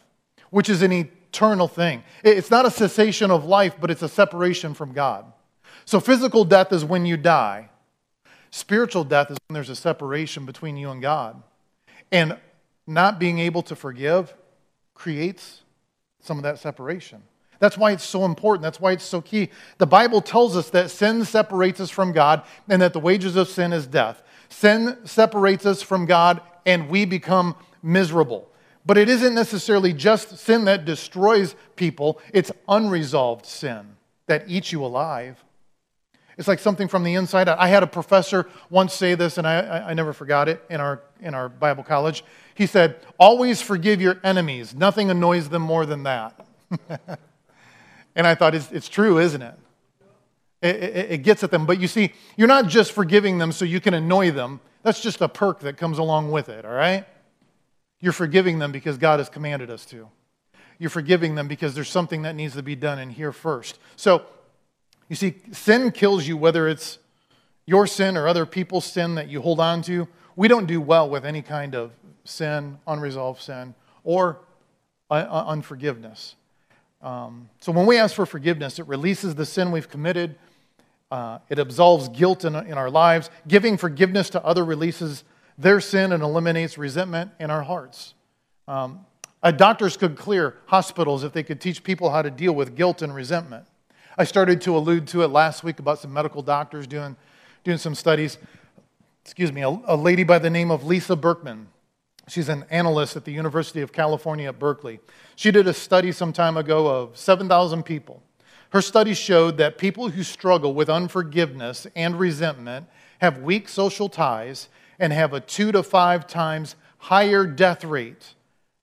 [0.49, 2.03] which is an eternal thing.
[2.25, 5.31] It's not a cessation of life, but it's a separation from God.
[5.85, 7.69] So physical death is when you die.
[8.51, 11.43] Spiritual death is when there's a separation between you and God.
[12.11, 12.39] And
[12.87, 14.35] not being able to forgive
[14.97, 15.63] creates
[16.21, 17.23] some of that separation.
[17.59, 18.63] That's why it's so important.
[18.63, 19.51] That's why it's so key.
[19.79, 23.49] The Bible tells us that sin separates us from God and that the wages of
[23.49, 24.23] sin is death.
[24.49, 28.51] Sin separates us from God and we become miserable.
[28.85, 34.85] But it isn't necessarily just sin that destroys people, it's unresolved sin that eats you
[34.85, 35.43] alive.
[36.39, 37.59] It's like something from the inside out.
[37.59, 41.03] I had a professor once say this, and I, I never forgot it in our,
[41.21, 42.25] in our Bible college.
[42.57, 44.75] He said, Always forgive your enemies.
[44.75, 46.47] Nothing annoys them more than that.
[48.17, 49.55] and I thought, it's, it's true, isn't it?
[50.63, 51.11] It, it?
[51.13, 51.67] it gets at them.
[51.67, 54.61] But you see, you're not just forgiving them so you can annoy them.
[54.83, 57.07] That's just a perk that comes along with it, all right?
[58.01, 60.09] You're forgiving them because God has commanded us to.
[60.79, 63.79] You're forgiving them because there's something that needs to be done in here first.
[63.97, 64.23] So,
[65.09, 66.99] you see, sin kills you, whether it's
[67.67, 70.09] your sin or other people's sin that you hold on to.
[70.37, 71.93] We don't do well with any kind of
[72.29, 74.41] sin, unresolved sin, or
[75.11, 76.37] unforgiveness.
[77.03, 80.37] Um, so when we ask for forgiveness, it releases the sin we've committed.
[81.11, 83.31] Uh, it absolves guilt in, in our lives.
[83.47, 85.25] Giving forgiveness to other releases
[85.57, 88.15] their sin and eliminates resentment in our hearts.
[88.67, 89.07] Um,
[89.43, 93.03] uh, doctors could clear hospitals if they could teach people how to deal with guilt
[93.03, 93.65] and resentment.
[94.19, 97.17] I started to allude to it last week about some medical doctors doing,
[97.63, 98.39] doing some studies.
[99.25, 101.69] Excuse me, a, a lady by the name of Lisa Berkman.
[102.29, 105.01] She's an analyst at the University of California at Berkeley.
[105.37, 108.23] She did a study some time ago of 7,000 people.
[108.71, 112.89] Her study showed that people who struggle with unforgiveness and resentment
[113.21, 118.35] have weak social ties and have a two to five times higher death rate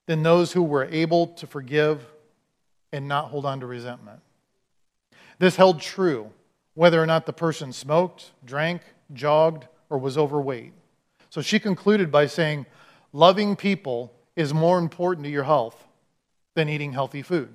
[0.06, 2.06] than those who were able to forgive
[2.92, 4.20] and not hold on to resentment.
[5.38, 6.30] This held true
[6.74, 10.72] whether or not the person smoked, drank, jogged, or was overweight.
[11.30, 12.66] So she concluded by saying,
[13.14, 15.86] Loving people is more important to your health
[16.56, 17.48] than eating healthy food.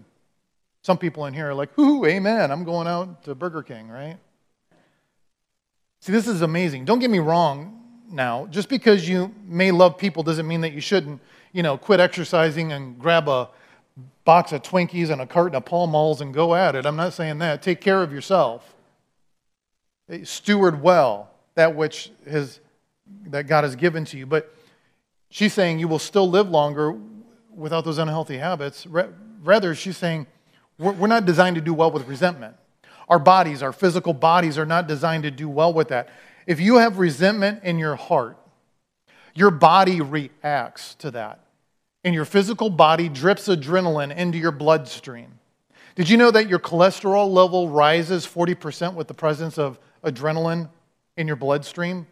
[0.83, 4.15] Some people in here are like, Ooh, amen, I'm going out to Burger King, right?
[5.99, 6.85] See, this is amazing.
[6.85, 8.47] Don't get me wrong now.
[8.47, 11.19] Just because you may love people doesn't mean that you shouldn't,
[11.51, 13.49] you know, quit exercising and grab a
[14.23, 16.85] box of Twinkies and a carton of Pall Malls and go at it.
[16.85, 17.61] I'm not saying that.
[17.61, 18.75] Take care of yourself.
[20.23, 22.61] Steward well that which has,
[23.27, 24.25] that God has given to you.
[24.25, 24.55] But
[25.29, 26.97] she's saying you will still live longer
[27.53, 28.85] without those unhealthy habits.
[29.41, 30.27] Rather, she's saying
[30.77, 32.55] we're not designed to do well with resentment.
[33.07, 36.09] Our bodies, our physical bodies, are not designed to do well with that.
[36.45, 38.37] If you have resentment in your heart,
[39.33, 41.39] your body reacts to that
[42.03, 45.39] and your physical body drips adrenaline into your bloodstream.
[45.95, 50.69] Did you know that your cholesterol level rises 40% with the presence of adrenaline
[51.17, 52.07] in your bloodstream?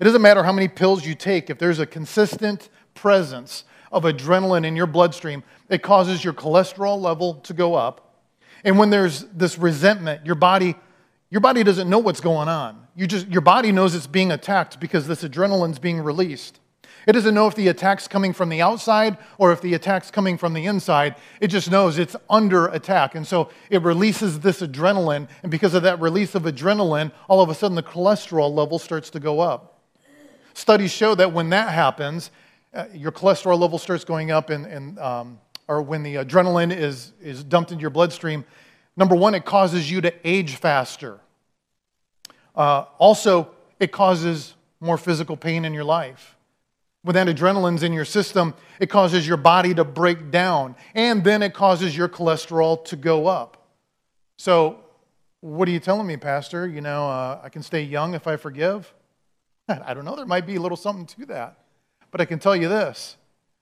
[0.00, 4.64] It doesn't matter how many pills you take, if there's a consistent presence of adrenaline
[4.64, 8.22] in your bloodstream, it causes your cholesterol level to go up.
[8.64, 10.74] And when there's this resentment, your body,
[11.30, 12.86] your body doesn't know what's going on.
[12.94, 16.60] You just, your body knows it's being attacked because this adrenaline's being released.
[17.06, 20.36] It doesn't know if the attack's coming from the outside or if the attack's coming
[20.36, 21.14] from the inside.
[21.40, 23.14] It just knows it's under attack.
[23.14, 25.28] And so it releases this adrenaline.
[25.42, 29.08] And because of that release of adrenaline, all of a sudden the cholesterol level starts
[29.10, 29.77] to go up.
[30.58, 32.32] Studies show that when that happens,
[32.74, 37.12] uh, your cholesterol level starts going up, and, and um, or when the adrenaline is,
[37.20, 38.44] is dumped into your bloodstream,
[38.96, 41.20] number one, it causes you to age faster.
[42.56, 46.36] Uh, also, it causes more physical pain in your life.
[47.02, 51.40] When that adrenaline's in your system, it causes your body to break down, and then
[51.40, 53.68] it causes your cholesterol to go up.
[54.38, 54.80] So,
[55.40, 56.66] what are you telling me, Pastor?
[56.66, 58.92] You know, uh, I can stay young if I forgive?
[59.68, 60.16] I don't know.
[60.16, 61.58] There might be a little something to that.
[62.10, 63.16] But I can tell you this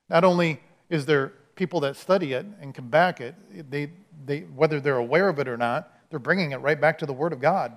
[0.09, 3.35] not only is there people that study it and can back it,
[3.69, 3.91] they,
[4.25, 7.13] they, whether they're aware of it or not, they're bringing it right back to the
[7.13, 7.73] Word of God,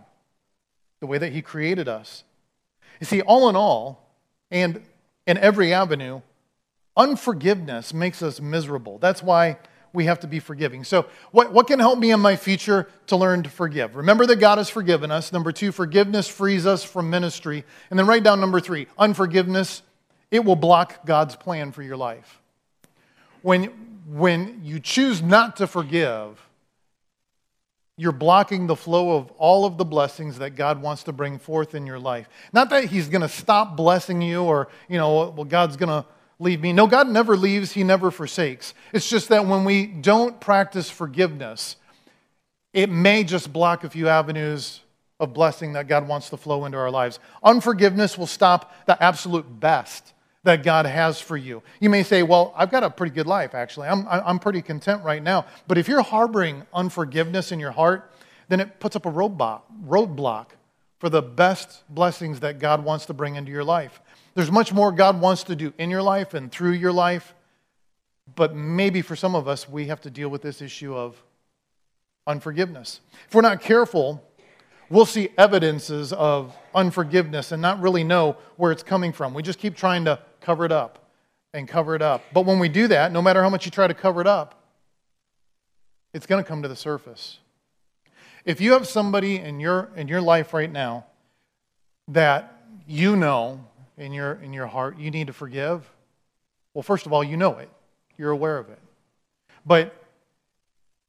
[1.00, 2.22] the way that He created us.
[3.00, 4.14] You see, all in all,
[4.50, 4.82] and
[5.26, 6.20] in every avenue,
[6.96, 8.98] unforgiveness makes us miserable.
[8.98, 9.58] That's why
[9.92, 10.84] we have to be forgiving.
[10.84, 13.96] So, what, what can help me in my future to learn to forgive?
[13.96, 15.32] Remember that God has forgiven us.
[15.32, 17.64] Number two, forgiveness frees us from ministry.
[17.90, 19.82] And then write down number three, unforgiveness,
[20.30, 22.40] it will block God's plan for your life.
[23.42, 23.64] When,
[24.06, 26.40] when you choose not to forgive,
[27.96, 31.74] you're blocking the flow of all of the blessings that God wants to bring forth
[31.74, 32.28] in your life.
[32.52, 36.08] Not that He's going to stop blessing you or, you know, well, God's going to
[36.40, 36.72] leave me.
[36.72, 38.74] No, God never leaves, He never forsakes.
[38.92, 41.76] It's just that when we don't practice forgiveness,
[42.72, 44.80] it may just block a few avenues
[45.20, 47.20] of blessing that God wants to flow into our lives.
[47.44, 51.62] Unforgiveness will stop the absolute best that God has for you.
[51.80, 53.88] You may say, Well, I've got a pretty good life, actually.
[53.88, 55.44] I'm, I'm pretty content right now.
[55.68, 58.10] But if you're harboring unforgiveness in your heart,
[58.48, 60.46] then it puts up a roadblock, roadblock
[60.98, 64.00] for the best blessings that God wants to bring into your life.
[64.34, 67.34] There's much more God wants to do in your life and through your life.
[68.36, 71.20] But maybe for some of us, we have to deal with this issue of
[72.26, 73.00] unforgiveness.
[73.26, 74.22] If we're not careful,
[74.88, 79.34] we'll see evidences of unforgiveness and not really know where it's coming from.
[79.34, 81.10] We just keep trying to cover it up
[81.52, 82.22] and cover it up.
[82.32, 84.54] But when we do that, no matter how much you try to cover it up,
[86.12, 87.38] it's going to come to the surface.
[88.44, 91.06] If you have somebody in your, in your life right now
[92.08, 93.64] that you know
[94.00, 95.88] in your, in your heart you need to forgive,
[96.74, 97.68] well, first of all, you know it,
[98.16, 98.78] you're aware of it.
[99.64, 99.94] But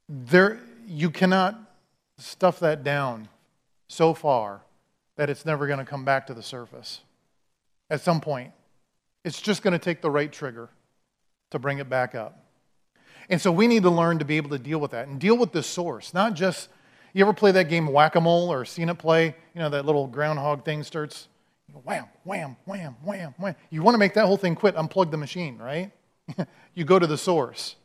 [0.10, 1.60] there, you cannot
[2.17, 3.30] stuff that down
[3.88, 4.62] so far
[5.15, 7.01] that it's never going to come back to the surface.
[7.89, 8.51] At some point,
[9.23, 10.69] it's just going to take the right trigger
[11.51, 12.45] to bring it back up.
[13.30, 15.38] And so we need to learn to be able to deal with that and deal
[15.38, 16.69] with the source, not just
[17.13, 19.36] you ever play that game whack a mole or seen it play?
[19.54, 21.27] You know, that little groundhog thing starts
[21.84, 23.56] wham, wham, wham, wham, wham.
[23.70, 25.92] You want to make that whole thing quit, unplug the machine, right?
[26.74, 27.76] you go to the source.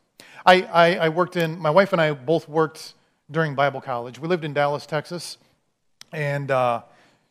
[0.44, 2.94] I, I, I, worked in, my wife and I both worked
[3.30, 4.18] during Bible college.
[4.18, 5.38] We lived in Dallas, Texas,
[6.12, 6.82] and uh,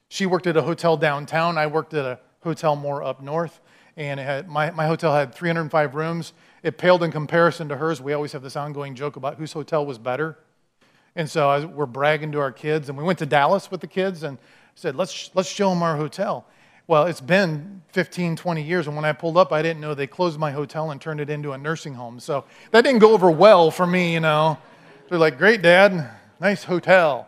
[0.10, 1.58] she worked at a hotel downtown.
[1.58, 3.62] I worked at a hotel more up north,
[3.96, 6.34] and had, my, my hotel had 305 rooms.
[6.64, 8.02] It paled in comparison to hers.
[8.02, 10.38] We always have this ongoing joke about whose hotel was better.
[11.16, 14.24] And so we're bragging to our kids, and we went to Dallas with the kids
[14.24, 14.38] and
[14.76, 16.46] said, let's, let's show them our hotel.
[16.88, 20.06] Well, it's been 15, 20 years, and when I pulled up, I didn't know they
[20.06, 22.20] closed my hotel and turned it into a nursing home.
[22.20, 24.58] So that didn't go over well for me, you know.
[25.10, 27.28] They're like, great, Dad, nice hotel.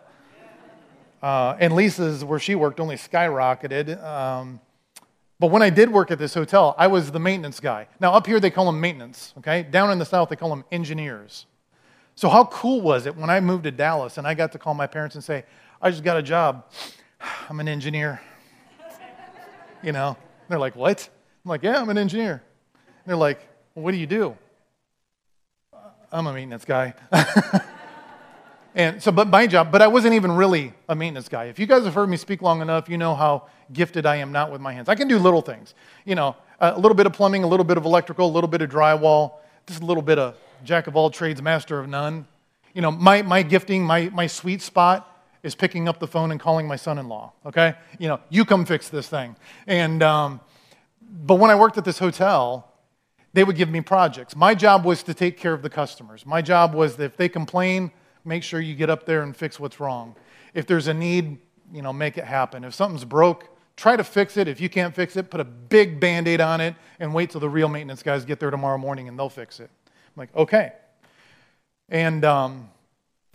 [1.23, 4.03] Uh, and Lisa's, where she worked, only skyrocketed.
[4.03, 4.59] Um,
[5.39, 7.87] but when I did work at this hotel, I was the maintenance guy.
[7.99, 9.63] Now, up here, they call them maintenance, okay?
[9.63, 11.45] Down in the South, they call them engineers.
[12.15, 14.73] So, how cool was it when I moved to Dallas and I got to call
[14.73, 15.45] my parents and say,
[15.81, 16.65] I just got a job.
[17.49, 18.21] I'm an engineer.
[19.83, 20.17] you know?
[20.49, 21.07] They're like, What?
[21.45, 22.41] I'm like, Yeah, I'm an engineer.
[23.05, 23.39] They're like,
[23.75, 24.35] Well, what do you do?
[26.11, 26.93] I'm a maintenance guy.
[28.75, 31.45] and so, but my job, but I wasn't even really a maintenance guy.
[31.45, 34.31] If you guys have heard me speak long enough, you know how gifted I am
[34.31, 34.87] not with my hands.
[34.87, 35.73] I can do little things,
[36.05, 38.47] you know, uh, a little bit of plumbing, a little bit of electrical, a little
[38.47, 39.33] bit of drywall,
[39.67, 42.25] just a little bit of jack of all trades, master of none.
[42.73, 46.39] You know, my, my gifting, my, my sweet spot is picking up the phone and
[46.39, 47.75] calling my son in law, okay?
[47.99, 49.35] You know, you come fix this thing.
[49.65, 50.39] And, um,
[51.01, 52.71] but when I worked at this hotel,
[53.33, 54.35] they would give me projects.
[54.35, 56.25] My job was to take care of the customers.
[56.25, 57.91] My job was that if they complain,
[58.25, 60.15] make sure you get up there and fix what's wrong.
[60.53, 61.37] If there's a need,
[61.71, 62.63] you know, make it happen.
[62.63, 64.47] If something's broke, try to fix it.
[64.47, 67.41] If you can't fix it, put a big band aid on it and wait till
[67.41, 69.69] the real maintenance guys get there tomorrow morning and they'll fix it.
[69.85, 70.73] I'm like, okay.
[71.89, 72.69] And um,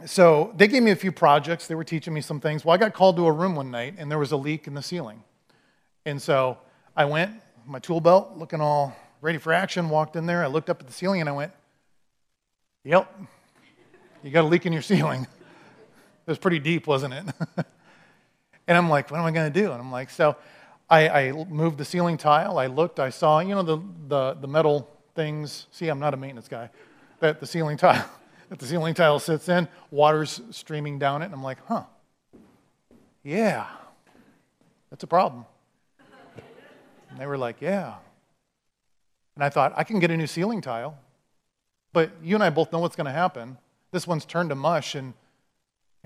[0.05, 1.66] so they gave me a few projects.
[1.66, 2.64] They were teaching me some things.
[2.64, 4.74] Well, I got called to a room one night and there was a leak in
[4.74, 5.22] the ceiling.
[6.05, 6.59] And so
[6.97, 7.32] I went,
[7.66, 10.43] my tool belt, looking all ready for action, walked in there.
[10.43, 11.53] I looked up at the ceiling and I went,
[12.84, 13.22] Yep,
[14.24, 15.22] you got a leak in your ceiling.
[15.22, 17.24] It was pretty deep, wasn't it?
[18.66, 19.70] and I'm like, What am I going to do?
[19.72, 20.36] And I'm like, So
[20.90, 22.59] I, I moved the ceiling tile.
[22.59, 23.78] I looked, I saw, you know, the,
[24.09, 25.66] the, the metal things.
[25.70, 26.70] See, I'm not a maintenance guy.
[27.20, 28.09] That the ceiling tile,
[28.53, 31.84] that the ceiling tile sits in, water's streaming down it, and I'm like, huh,
[33.24, 33.66] yeah,
[34.90, 35.46] that's a problem.
[37.09, 37.94] And they were like, yeah.
[39.36, 40.98] And I thought, I can get a new ceiling tile,
[41.94, 43.57] but you and I both know what's going to happen.
[43.90, 45.14] This one's turned to mush, and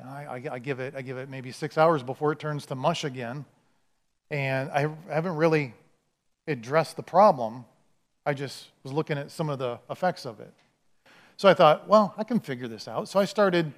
[0.01, 2.77] I, I, I, give it, I give it maybe six hours before it turns to
[2.77, 3.45] mush again.
[4.31, 5.75] And I haven't really
[6.47, 7.65] addressed the problem.
[8.25, 10.53] I just was looking at some of the effects of it.
[11.37, 13.09] So I thought, well, I can figure this out.
[13.09, 13.73] So I started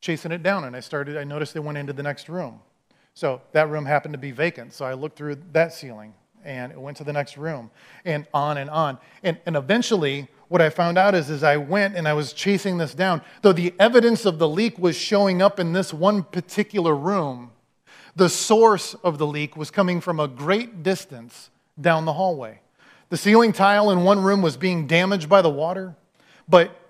[0.00, 2.60] chasing it down and I started, I noticed they went into the next room.
[3.14, 4.72] So that room happened to be vacant.
[4.72, 6.14] So I looked through that ceiling
[6.44, 7.70] and it went to the next room
[8.04, 8.98] and on and on.
[9.22, 12.78] And, and eventually, what I found out is as I went and I was chasing
[12.78, 16.94] this down, though the evidence of the leak was showing up in this one particular
[16.94, 17.50] room,
[18.14, 22.60] the source of the leak was coming from a great distance down the hallway.
[23.08, 25.96] The ceiling tile in one room was being damaged by the water,
[26.48, 26.83] but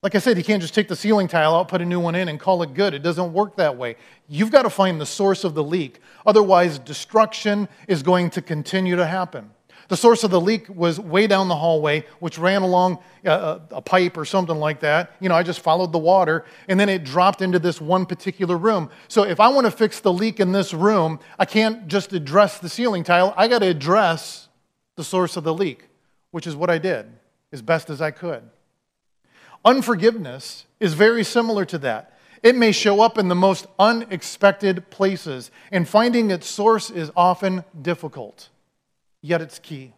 [0.00, 2.14] Like I said, you can't just take the ceiling tile out, put a new one
[2.14, 2.94] in, and call it good.
[2.94, 3.96] It doesn't work that way.
[4.28, 6.00] You've got to find the source of the leak.
[6.24, 9.50] Otherwise, destruction is going to continue to happen.
[9.88, 13.80] The source of the leak was way down the hallway, which ran along a, a,
[13.80, 15.12] pipe or something like that.
[15.18, 18.56] You know, I just followed the water, and then it dropped into this one particular
[18.56, 18.90] room.
[19.08, 22.58] So if I want to fix the leak in this room, I can't just address
[22.58, 23.32] the ceiling tile.
[23.36, 24.48] I got to address
[24.96, 25.88] the source of the leak,
[26.32, 27.06] which is what I did
[27.50, 28.42] as best as I could.
[29.68, 32.18] Unforgiveness is very similar to that.
[32.42, 37.64] It may show up in the most unexpected places, and finding its source is often
[37.82, 38.48] difficult
[39.22, 39.92] yet it's key.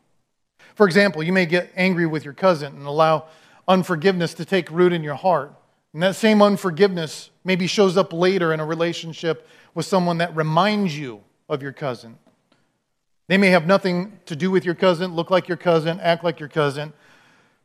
[0.75, 3.27] For example, you may get angry with your cousin and allow
[3.69, 5.53] unforgiveness to take root in your heart.
[5.93, 10.99] And that same unforgiveness maybe shows up later in a relationship with someone that reminds
[10.99, 12.19] you of your cousin.
[13.29, 16.41] They may have nothing to do with your cousin, look like your cousin, act like
[16.41, 16.93] your cousin,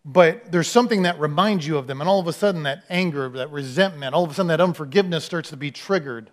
[0.05, 1.99] but there's something that reminds you of them.
[1.99, 5.25] And all of a sudden, that anger, that resentment, all of a sudden, that unforgiveness
[5.25, 6.29] starts to be triggered.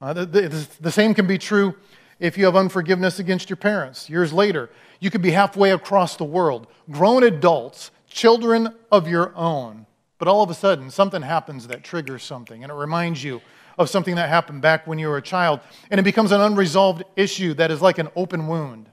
[0.00, 1.74] Uh, the, the, the same can be true
[2.20, 4.08] if you have unforgiveness against your parents.
[4.08, 4.70] Years later,
[5.00, 9.86] you could be halfway across the world, grown adults, children of your own.
[10.18, 13.40] But all of a sudden, something happens that triggers something, and it reminds you
[13.76, 15.60] of something that happened back when you were a child.
[15.90, 18.88] And it becomes an unresolved issue that is like an open wound.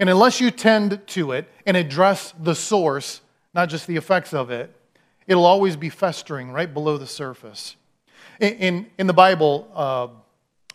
[0.00, 3.20] And unless you tend to it and address the source,
[3.52, 4.74] not just the effects of it,
[5.26, 7.76] it'll always be festering right below the surface.
[8.40, 10.08] In, in, in the Bible, uh,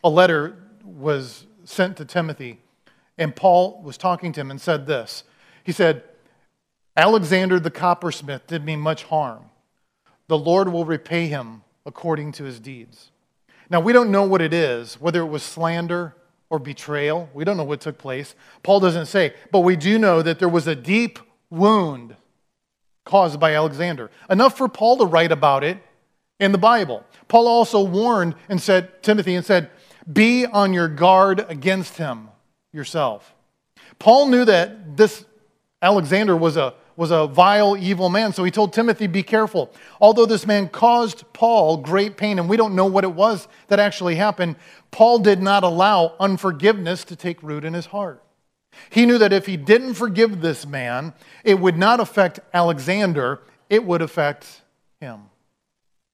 [0.03, 2.59] a letter was sent to Timothy,
[3.17, 5.23] and Paul was talking to him and said this.
[5.63, 6.03] He said,
[6.95, 9.45] Alexander the coppersmith did me much harm.
[10.27, 13.09] The Lord will repay him according to his deeds.
[13.71, 16.15] Now, we don't know what it is, whether it was slander
[16.49, 17.29] or betrayal.
[17.33, 18.35] We don't know what took place.
[18.63, 21.19] Paul doesn't say, but we do know that there was a deep
[21.49, 22.15] wound
[23.03, 24.11] caused by Alexander.
[24.29, 25.77] Enough for Paul to write about it
[26.39, 27.03] in the Bible.
[27.27, 29.69] Paul also warned and said, Timothy, and said,
[30.11, 32.29] be on your guard against him
[32.71, 33.33] yourself.
[33.99, 35.25] Paul knew that this
[35.81, 39.71] Alexander was a, was a vile, evil man, so he told Timothy, Be careful.
[39.99, 43.79] Although this man caused Paul great pain, and we don't know what it was that
[43.79, 44.55] actually happened,
[44.91, 48.23] Paul did not allow unforgiveness to take root in his heart.
[48.89, 53.83] He knew that if he didn't forgive this man, it would not affect Alexander, it
[53.83, 54.61] would affect
[54.99, 55.21] him.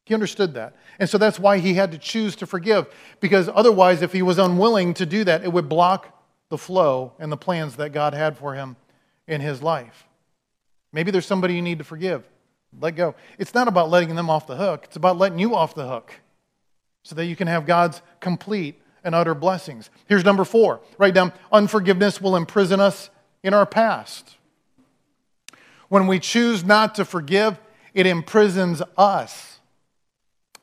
[0.06, 0.76] He understood that.
[1.00, 2.88] And so that's why he had to choose to forgive,
[3.20, 6.18] because otherwise, if he was unwilling to do that, it would block
[6.50, 8.76] the flow and the plans that God had for him
[9.28, 10.08] in his life.
[10.94, 12.24] Maybe there's somebody you need to forgive.
[12.80, 13.16] Let go.
[13.38, 16.14] It's not about letting them off the hook, it's about letting you off the hook
[17.04, 19.90] so that you can have God's complete and utter blessings.
[20.08, 23.10] Here's number four write down unforgiveness will imprison us
[23.44, 24.38] in our past.
[25.90, 27.60] When we choose not to forgive,
[27.94, 29.60] it imprisons us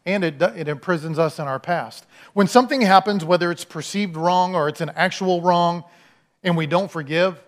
[0.07, 2.07] and it, it imprisons us in our past.
[2.33, 5.85] When something happens, whether it's perceived wrong or it's an actual wrong,
[6.43, 7.43] and we don't forgive,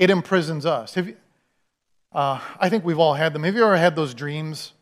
[0.00, 0.96] it imprisons us.
[0.96, 1.16] You,
[2.14, 3.42] uh, I think we've all had them.
[3.42, 4.72] Have you ever had those dreams?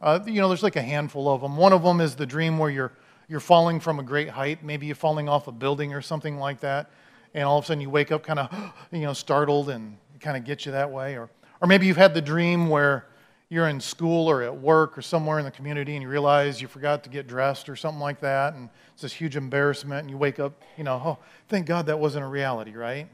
[0.00, 1.56] Uh, you know, there's like a handful of them.
[1.56, 2.92] One of them is the dream where you're,
[3.28, 4.64] you're falling from a great height.
[4.64, 6.90] Maybe you're falling off a building or something like that.
[7.34, 10.36] And all of a sudden you wake up kind of, you know, startled and kind
[10.36, 11.16] of gets you that way.
[11.16, 11.28] Or,
[11.60, 13.06] or maybe you've had the dream where
[13.50, 16.68] you're in school or at work or somewhere in the community and you realize you
[16.68, 20.18] forgot to get dressed or something like that and it's this huge embarrassment and you
[20.18, 21.18] wake up, you know, oh,
[21.48, 23.08] thank God that wasn't a reality, right?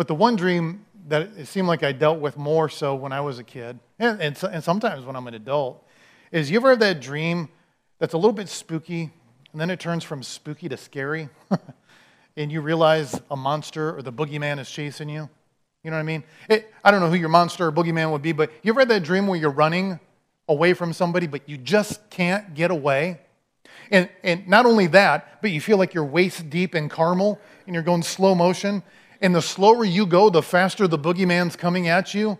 [0.00, 3.20] But the one dream that it seemed like I dealt with more so when I
[3.20, 5.86] was a kid and, and, and sometimes when I'm an adult
[6.32, 7.50] is you ever have that dream
[7.98, 9.10] that's a little bit spooky
[9.52, 11.28] and then it turns from spooky to scary
[12.38, 15.28] and you realize a monster or the boogeyman is chasing you?
[15.84, 16.24] You know what I mean?
[16.48, 18.88] It, I don't know who your monster or boogeyman would be, but you ever had
[18.88, 20.00] that dream where you're running
[20.48, 23.20] away from somebody, but you just can't get away?
[23.90, 27.74] And, and not only that, but you feel like you're waist deep in caramel and
[27.74, 28.82] you're going slow motion.
[29.20, 32.38] And the slower you go, the faster the boogeyman's coming at you.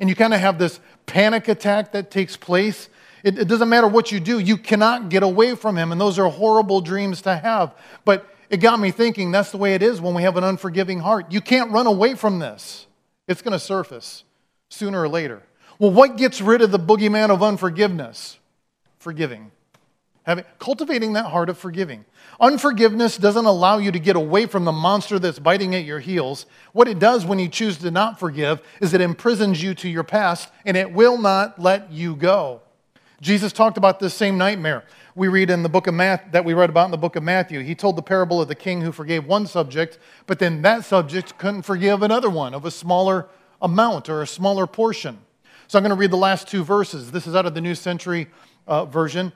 [0.00, 2.88] And you kind of have this panic attack that takes place.
[3.22, 5.92] It, it doesn't matter what you do, you cannot get away from him.
[5.92, 7.74] And those are horrible dreams to have.
[8.04, 11.00] But it got me thinking that's the way it is when we have an unforgiving
[11.00, 11.32] heart.
[11.32, 12.86] You can't run away from this,
[13.26, 14.24] it's going to surface
[14.68, 15.42] sooner or later.
[15.78, 18.38] Well, what gets rid of the boogeyman of unforgiveness?
[18.98, 19.50] Forgiving.
[20.24, 22.04] Having, cultivating that heart of forgiving.
[22.40, 26.46] Unforgiveness doesn't allow you to get away from the monster that's biting at your heels.
[26.72, 30.02] What it does when you choose to not forgive is it imprisons you to your
[30.02, 32.62] past and it will not let you go.
[33.20, 36.54] Jesus talked about this same nightmare we read in the book of Matthew, that we
[36.54, 37.60] read about in the book of Matthew.
[37.60, 41.38] He told the parable of the king who forgave one subject, but then that subject
[41.38, 43.28] couldn't forgive another one of a smaller
[43.62, 45.18] amount or a smaller portion.
[45.68, 47.12] So I'm going to read the last two verses.
[47.12, 48.26] This is out of the New Century
[48.66, 49.32] uh, Version.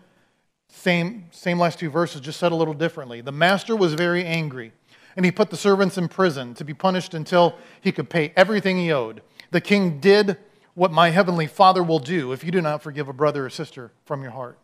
[0.69, 3.21] Same, same last two verses, just said a little differently.
[3.21, 4.73] The master was very angry,
[5.17, 8.77] and he put the servants in prison to be punished until he could pay everything
[8.77, 9.23] he owed.
[9.51, 10.37] The king did
[10.75, 13.91] what my heavenly Father will do if you do not forgive a brother or sister
[14.05, 14.59] from your heart.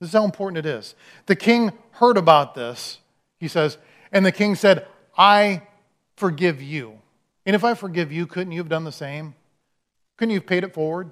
[0.00, 0.94] This is how important it is.
[1.26, 2.98] The king heard about this,
[3.38, 3.76] he says,
[4.10, 4.86] and the king said,
[5.16, 5.62] I
[6.16, 6.98] forgive you.
[7.46, 9.34] And if I forgive you, couldn't you have done the same?
[10.16, 11.10] Couldn't you have paid it forward?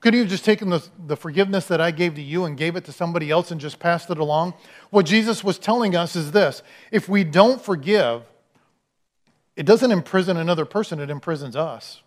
[0.00, 2.76] Couldn't you have just taken the, the forgiveness that I gave to you and gave
[2.76, 4.54] it to somebody else and just passed it along?
[4.90, 8.22] What Jesus was telling us is this if we don't forgive,
[9.56, 12.02] it doesn't imprison another person, it imprisons us.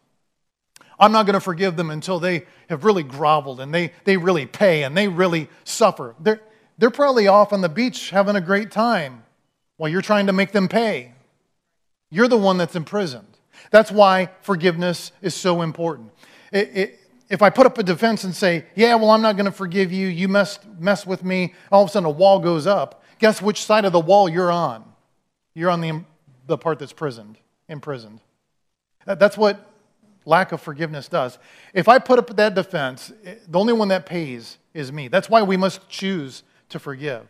[0.97, 4.45] I'm not going to forgive them until they have really groveled and they, they really
[4.45, 6.15] pay and they really suffer.
[6.19, 6.39] They're,
[6.77, 9.23] they're probably off on the beach having a great time
[9.77, 11.13] while you're trying to make them pay.
[12.11, 13.37] You're the one that's imprisoned.
[13.71, 16.11] That's why forgiveness is so important.
[16.51, 16.99] It, it,
[17.31, 19.89] if I put up a defense and say, yeah, well, I'm not going to forgive
[19.89, 23.41] you, you mess, mess with me, all of a sudden a wall goes up, guess
[23.41, 24.83] which side of the wall you're on?
[25.53, 26.03] You're on the,
[26.45, 27.37] the part that's prisoned,
[27.69, 28.19] imprisoned.
[29.05, 29.65] That's what
[30.25, 31.39] lack of forgiveness does.
[31.73, 35.07] If I put up that defense, eh, the only one that pays is me.
[35.07, 37.25] That's why we must choose to forgive.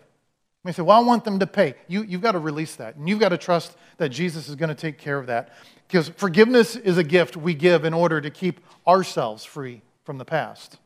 [0.66, 1.76] You say, Well, I want them to pay.
[1.88, 2.96] You, you've got to release that.
[2.96, 5.54] And you've got to trust that Jesus is going to take care of that.
[5.88, 10.26] Because forgiveness is a gift we give in order to keep ourselves free from the
[10.26, 10.78] past.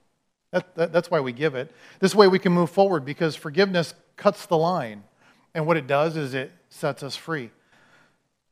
[0.52, 1.72] That, that, that's why we give it.
[2.00, 5.04] This way we can move forward because forgiveness cuts the line.
[5.54, 7.52] And what it does is it sets us free.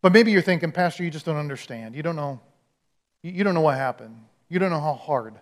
[0.01, 1.95] But maybe you're thinking, Pastor, you just don't understand.
[1.95, 2.41] You don't know
[3.23, 4.17] you don't know what happened.
[4.49, 5.35] You don't know how hard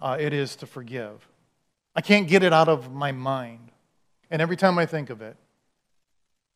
[0.00, 1.26] uh, it is to forgive.
[1.96, 3.70] I can't get it out of my mind.
[4.30, 5.36] And every time I think of it,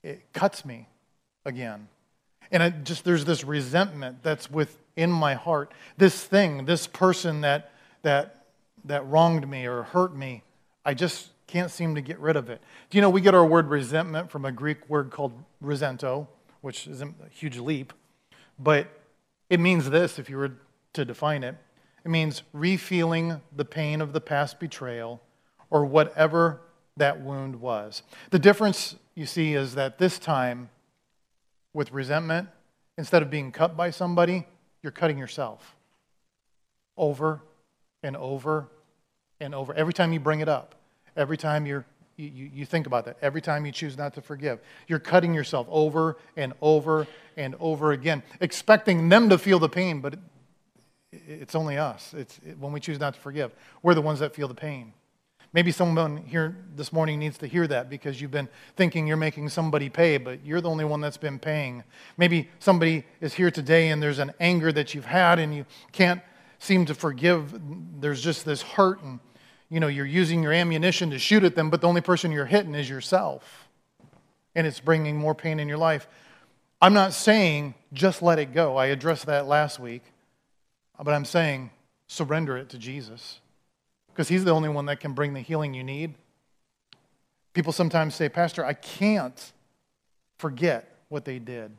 [0.03, 0.89] it cuts me
[1.45, 1.89] again.
[2.51, 4.51] And I just there's this resentment that's
[4.97, 5.73] within my heart.
[5.97, 7.73] This thing, this person that
[8.03, 8.47] that
[8.85, 10.43] that wronged me or hurt me,
[10.85, 12.61] I just can't seem to get rid of it.
[12.91, 15.33] Do you know we get our word resentment from a Greek word called
[15.63, 16.27] resento,
[16.61, 17.93] which isn't a huge leap,
[18.59, 18.89] but
[19.51, 20.53] it means this, if you were
[20.93, 21.57] to define it
[22.07, 25.21] it means refeeling the pain of the past betrayal
[25.71, 26.61] or whatever
[26.97, 28.05] that wound was.
[28.31, 30.71] The difference, you see, is that this time
[31.75, 32.49] with resentment,
[32.97, 34.47] instead of being cut by somebody,
[34.87, 35.75] you're cutting yourself
[36.97, 37.43] over
[38.05, 38.69] and over
[39.41, 39.75] and over.
[39.75, 40.77] Every time you bring it up,
[41.17, 41.85] every time you're
[42.17, 44.61] you, you, think about that every time you choose not to forgive.
[44.87, 50.01] You're cutting yourself over and over and over again, expecting them to feel the pain,
[50.01, 50.21] but it,
[51.27, 52.15] it's only us.
[52.17, 53.51] It's it, when we choose not to forgive.
[53.83, 54.93] We're the ones that feel the pain.
[55.57, 59.49] Maybe someone here this morning needs to hear that because you've been thinking you're making
[59.49, 61.83] somebody pay, but you're the only one that's been paying.
[62.19, 66.21] Maybe somebody is here today and there's an anger that you've had and you can't
[66.59, 67.59] seem to forgive.
[68.03, 69.19] There's just this hurt and
[69.71, 72.45] you know, you're using your ammunition to shoot at them, but the only person you're
[72.45, 73.67] hitting is yourself.
[74.55, 76.07] And it's bringing more pain in your life.
[76.83, 78.77] I'm not saying just let it go.
[78.77, 80.03] I addressed that last week.
[81.03, 81.71] But I'm saying
[82.09, 83.41] surrender it to Jesus
[84.17, 86.15] because He's the only one that can bring the healing you need.
[87.53, 89.53] People sometimes say, Pastor, I can't
[90.39, 91.71] forget what they did.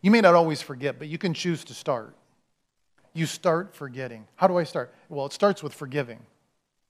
[0.00, 2.16] You may not always forget, but you can choose to start.
[3.14, 4.26] You start forgetting.
[4.34, 4.92] How do I start?
[5.08, 6.18] Well, it starts with forgiving.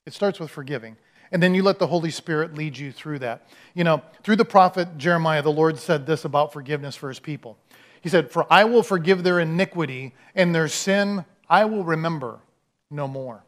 [0.06, 0.96] It starts with forgiving.
[1.32, 3.48] And then you let the Holy Spirit lead you through that.
[3.74, 7.58] You know, through the prophet Jeremiah, the Lord said this about forgiveness for his people.
[8.00, 12.40] He said, For I will forgive their iniquity and their sin I will remember
[12.90, 13.44] no more.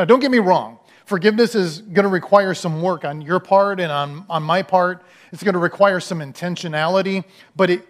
[0.00, 0.78] Now, don't get me wrong.
[1.04, 5.04] Forgiveness is going to require some work on your part and on, on my part.
[5.30, 7.22] It's going to require some intentionality.
[7.54, 7.86] But it,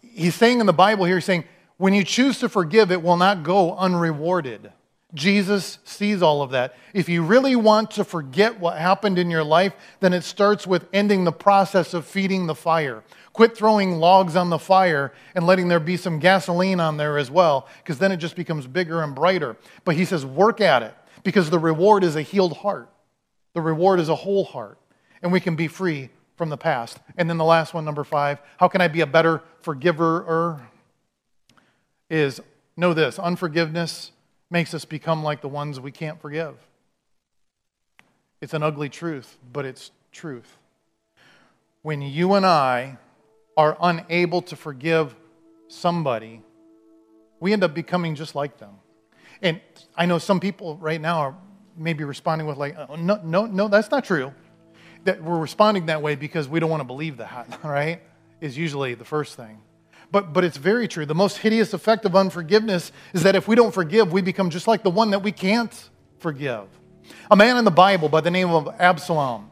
[0.00, 1.42] he's saying in the Bible here, he's saying,
[1.78, 4.70] when you choose to forgive, it will not go unrewarded.
[5.14, 6.76] Jesus sees all of that.
[6.94, 10.86] If you really want to forget what happened in your life, then it starts with
[10.92, 13.02] ending the process of feeding the fire.
[13.32, 17.32] Quit throwing logs on the fire and letting there be some gasoline on there as
[17.32, 19.56] well, because then it just becomes bigger and brighter.
[19.84, 20.94] But he says, work at it,
[21.26, 22.88] because the reward is a healed heart.
[23.52, 24.78] The reward is a whole heart,
[25.20, 26.98] and we can be free from the past.
[27.16, 30.62] And then the last one, number five, how can I be a better forgiver?
[32.08, 32.40] Is
[32.76, 34.12] know this unforgiveness
[34.50, 36.54] makes us become like the ones we can't forgive.
[38.40, 40.58] It's an ugly truth, but it's truth.
[41.82, 42.98] When you and I
[43.56, 45.16] are unable to forgive
[45.66, 46.42] somebody,
[47.40, 48.76] we end up becoming just like them.
[49.42, 49.60] And
[49.96, 51.36] I know some people right now are
[51.76, 54.32] maybe responding with like, oh, no, no, no, that's not true.
[55.04, 58.00] That we're responding that way because we don't want to believe that, right?
[58.40, 59.60] Is usually the first thing.
[60.10, 61.04] But, but it's very true.
[61.04, 64.68] The most hideous effect of unforgiveness is that if we don't forgive, we become just
[64.68, 66.64] like the one that we can't forgive.
[67.30, 69.50] A man in the Bible by the name of Absalom.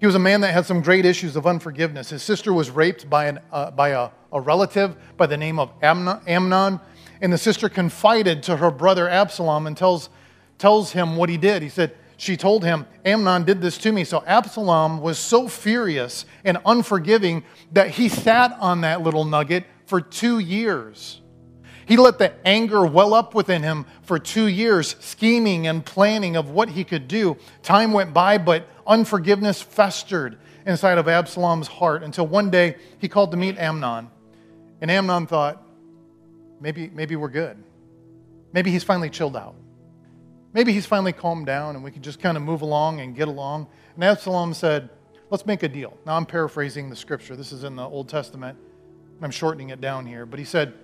[0.00, 2.10] He was a man that had some great issues of unforgiveness.
[2.10, 5.72] His sister was raped by, an, uh, by a, a relative by the name of
[5.80, 6.80] Amnon,
[7.20, 10.08] and the sister confided to her brother Absalom and tells,
[10.58, 11.62] tells him what he did.
[11.62, 14.04] He said, She told him, Amnon did this to me.
[14.04, 20.00] So Absalom was so furious and unforgiving that he sat on that little nugget for
[20.00, 21.20] two years.
[21.86, 26.50] He let the anger well up within him for two years, scheming and planning of
[26.50, 27.36] what he could do.
[27.62, 33.30] Time went by, but unforgiveness festered inside of Absalom's heart until one day he called
[33.32, 34.08] to meet Amnon.
[34.80, 35.63] And Amnon thought,
[36.60, 37.56] maybe, maybe we're good.
[38.52, 39.54] Maybe he's finally chilled out.
[40.52, 43.28] Maybe he's finally calmed down and we can just kind of move along and get
[43.28, 43.66] along.
[43.94, 44.88] And Absalom said,
[45.30, 45.96] Let's make a deal.
[46.06, 47.34] Now I'm paraphrasing the scripture.
[47.34, 48.56] This is in the Old Testament.
[49.20, 50.26] I'm shortening it down here.
[50.26, 50.74] But he said,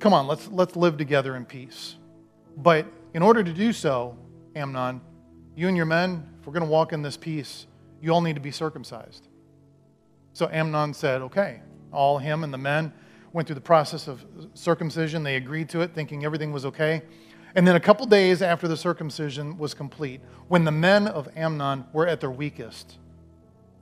[0.00, 1.96] Come on, let's, let's live together in peace.
[2.58, 4.18] But in order to do so,
[4.54, 5.00] Amnon,
[5.54, 7.66] you and your men, if we're going to walk in this peace,
[8.02, 9.28] you all need to be circumcised.
[10.34, 11.62] So Amnon said, Okay.
[11.92, 12.92] All him and the men
[13.36, 14.24] went through the process of
[14.54, 15.22] circumcision.
[15.22, 17.02] They agreed to it, thinking everything was okay.
[17.54, 21.84] And then a couple days after the circumcision was complete, when the men of Amnon
[21.92, 22.96] were at their weakest,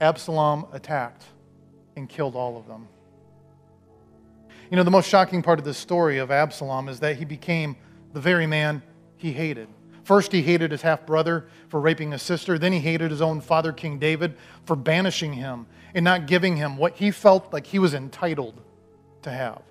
[0.01, 1.23] Absalom attacked
[1.95, 2.89] and killed all of them.
[4.69, 7.77] You know, the most shocking part of this story of Absalom is that he became
[8.11, 8.83] the very man
[9.15, 9.69] he hated.
[10.03, 12.59] First, he hated his half brother for raping his sister.
[12.59, 14.35] Then, he hated his own father, King David,
[14.65, 18.61] for banishing him and not giving him what he felt like he was entitled
[19.25, 19.61] to have.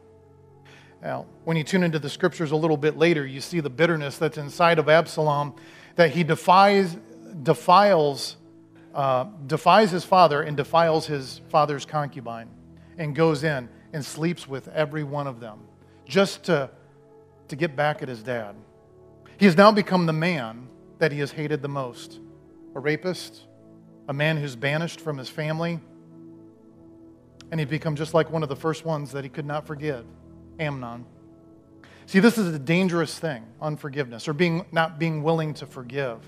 [1.03, 4.17] Now, when you tune into the scriptures a little bit later, you see the bitterness
[4.17, 5.55] that's inside of Absalom,
[5.97, 6.97] that he defies,
[7.43, 8.37] defiles,
[8.95, 12.49] uh, defies his father and defiles his father's concubine
[12.97, 15.61] and goes in and sleeps with every one of them
[16.07, 16.71] just to,
[17.49, 18.55] to get back at his dad.
[19.39, 22.21] He has now become the man that he has hated the most
[22.75, 23.43] a rapist,
[24.09, 25.79] a man who's banished from his family,
[27.51, 30.05] and he'd become just like one of the first ones that he could not forgive
[30.59, 31.05] Amnon.
[32.07, 36.19] See, this is a dangerous thing, unforgiveness, or being, not being willing to forgive.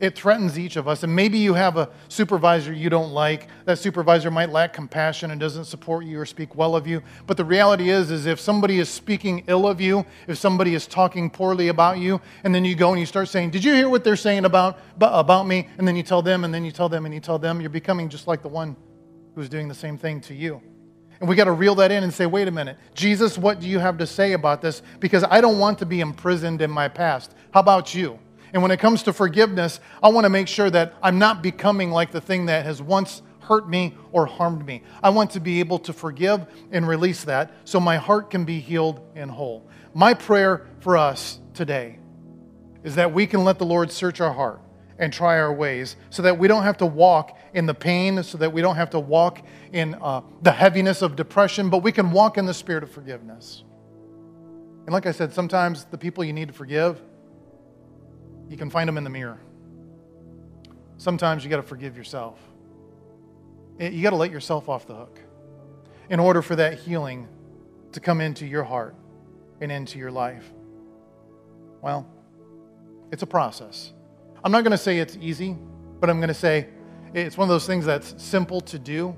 [0.00, 1.02] It threatens each of us.
[1.02, 3.48] And maybe you have a supervisor you don't like.
[3.64, 7.02] That supervisor might lack compassion and doesn't support you or speak well of you.
[7.26, 10.86] But the reality is, is if somebody is speaking ill of you, if somebody is
[10.86, 13.88] talking poorly about you, and then you go and you start saying, Did you hear
[13.88, 15.68] what they're saying about, about me?
[15.78, 17.70] And then you tell them, and then you tell them, and you tell them, you're
[17.70, 18.76] becoming just like the one
[19.38, 20.60] who's doing the same thing to you.
[21.20, 23.68] And we got to reel that in and say, wait a minute, Jesus, what do
[23.68, 24.82] you have to say about this?
[24.98, 27.36] Because I don't want to be imprisoned in my past.
[27.52, 28.18] How about you?
[28.52, 31.92] And when it comes to forgiveness, I want to make sure that I'm not becoming
[31.92, 34.82] like the thing that has once hurt me or harmed me.
[35.04, 38.58] I want to be able to forgive and release that so my heart can be
[38.58, 39.68] healed and whole.
[39.94, 42.00] My prayer for us today
[42.82, 44.60] is that we can let the Lord search our heart
[44.98, 48.38] and try our ways so that we don't have to walk in the pain, so
[48.38, 52.10] that we don't have to walk in uh, the heaviness of depression, but we can
[52.10, 53.62] walk in the spirit of forgiveness.
[54.86, 57.00] And like I said, sometimes the people you need to forgive
[58.48, 59.38] you can find them in the mirror.
[60.96, 62.38] Sometimes you got to forgive yourself.
[63.78, 65.20] You got to let yourself off the hook
[66.08, 67.28] in order for that healing
[67.92, 68.96] to come into your heart
[69.60, 70.50] and into your life.
[71.80, 72.08] Well,
[73.12, 73.92] it's a process.
[74.44, 75.56] I'm not going to say it's easy,
[76.00, 76.68] but I'm going to say
[77.14, 79.14] it's one of those things that's simple to do,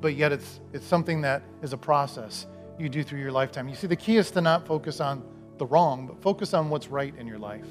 [0.00, 2.46] but yet it's, it's something that is a process
[2.78, 3.68] you do through your lifetime.
[3.68, 5.22] You see, the key is to not focus on
[5.58, 7.66] the wrong, but focus on what's right in your life.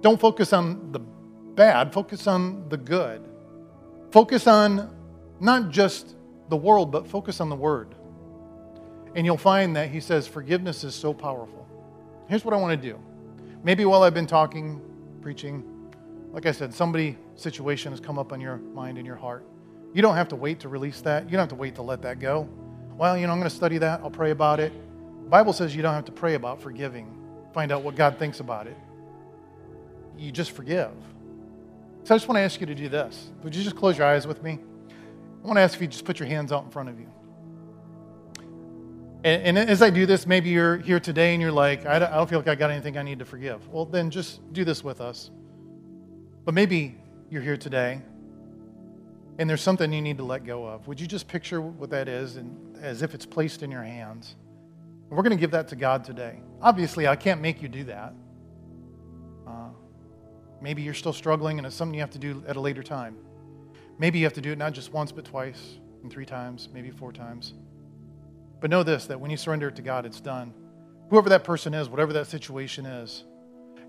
[0.00, 3.28] Don't focus on the bad, focus on the good.
[4.10, 4.94] Focus on
[5.40, 6.16] not just
[6.48, 7.94] the world, but focus on the Word.
[9.14, 11.66] And you'll find that he says forgiveness is so powerful.
[12.28, 12.98] Here's what I want to do.
[13.62, 14.80] Maybe while I've been talking,
[15.20, 15.62] preaching,
[16.32, 19.44] like I said, somebody situation has come up on your mind and your heart.
[19.94, 21.24] You don't have to wait to release that.
[21.24, 22.48] You don't have to wait to let that go.
[22.96, 24.00] Well, you know, I'm going to study that.
[24.00, 24.72] I'll pray about it.
[25.24, 27.14] The Bible says you don't have to pray about forgiving.
[27.52, 28.76] Find out what God thinks about it
[30.18, 30.90] you just forgive.
[32.04, 33.30] So I just want to ask you to do this.
[33.42, 34.58] Would you just close your eyes with me?
[35.42, 37.08] I want to ask if you just put your hands out in front of you.
[39.24, 42.12] And, and as I do this, maybe you're here today and you're like, I don't,
[42.12, 43.68] I don't feel like I got anything I need to forgive.
[43.68, 45.30] Well, then just do this with us.
[46.44, 46.98] But maybe
[47.30, 48.02] you're here today
[49.38, 50.86] and there's something you need to let go of.
[50.88, 54.36] Would you just picture what that is and as if it's placed in your hands?
[55.08, 56.40] We're going to give that to God today.
[56.60, 58.14] Obviously, I can't make you do that.
[59.46, 59.68] Uh,
[60.60, 63.16] maybe you're still struggling and it's something you have to do at a later time.
[63.98, 66.90] Maybe you have to do it not just once, but twice and three times, maybe
[66.90, 67.54] four times.
[68.60, 70.54] But know this that when you surrender it to God, it's done.
[71.10, 73.24] Whoever that person is, whatever that situation is,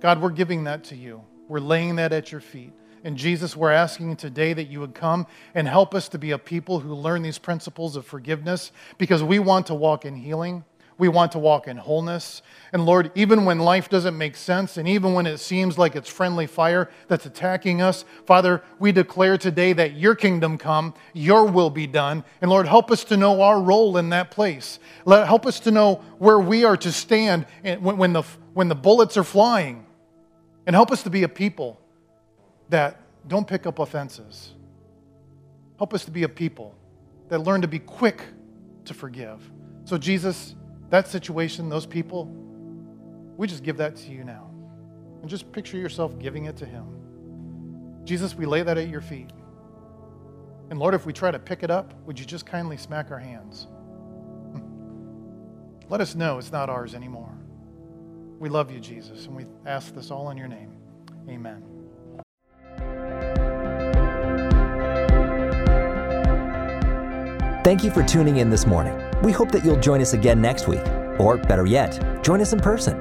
[0.02, 1.24] God, we're giving that to you.
[1.54, 2.74] We're laying that at your feet.
[3.04, 6.40] And Jesus, we're asking today that you would come and help us to be a
[6.40, 10.64] people who learn these principles of forgiveness because we want to walk in healing.
[10.98, 12.42] We want to walk in wholeness.
[12.72, 16.10] And Lord, even when life doesn't make sense, and even when it seems like it's
[16.10, 21.70] friendly fire that's attacking us, Father, we declare today that your kingdom come, your will
[21.70, 22.24] be done.
[22.42, 24.80] And Lord, help us to know our role in that place.
[25.06, 27.46] Help us to know where we are to stand
[27.80, 28.24] when, the,
[28.56, 29.86] when the bullets are flying.
[30.66, 31.80] And help us to be a people
[32.70, 34.54] that don't pick up offenses.
[35.78, 36.76] Help us to be a people
[37.30, 38.22] that learn to be quick
[38.86, 39.40] to forgive.
[39.86, 40.56] So, Jesus,
[40.90, 42.26] that situation, those people,
[43.38, 44.50] we just give that to you now.
[45.22, 46.86] And just picture yourself giving it to Him.
[48.04, 49.30] Jesus, we lay that at your feet.
[50.70, 53.20] And Lord, if we try to pick it up, would you just kindly smack our
[53.20, 53.68] hands?
[55.90, 57.34] Let us know it's not ours anymore.
[58.40, 60.72] We love you, Jesus, and we ask this all in your name.
[61.30, 61.64] Amen.
[67.64, 69.02] Thank you for tuning in this morning.
[69.24, 70.86] We hope that you'll join us again next week,
[71.18, 73.00] or better yet, join us in person.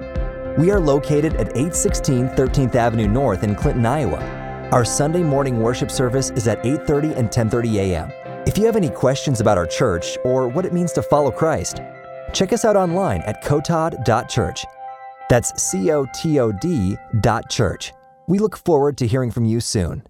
[0.57, 4.69] We are located at 816 13th Avenue North in Clinton, Iowa.
[4.71, 8.13] Our Sunday morning worship service is at 8:30 and 10:30 a.m.
[8.47, 11.81] If you have any questions about our church or what it means to follow Christ,
[12.33, 14.65] check us out online at cotod.church.
[15.33, 17.95] That's C O T O D dot church.
[18.29, 20.03] We look forward to hearing from you soon.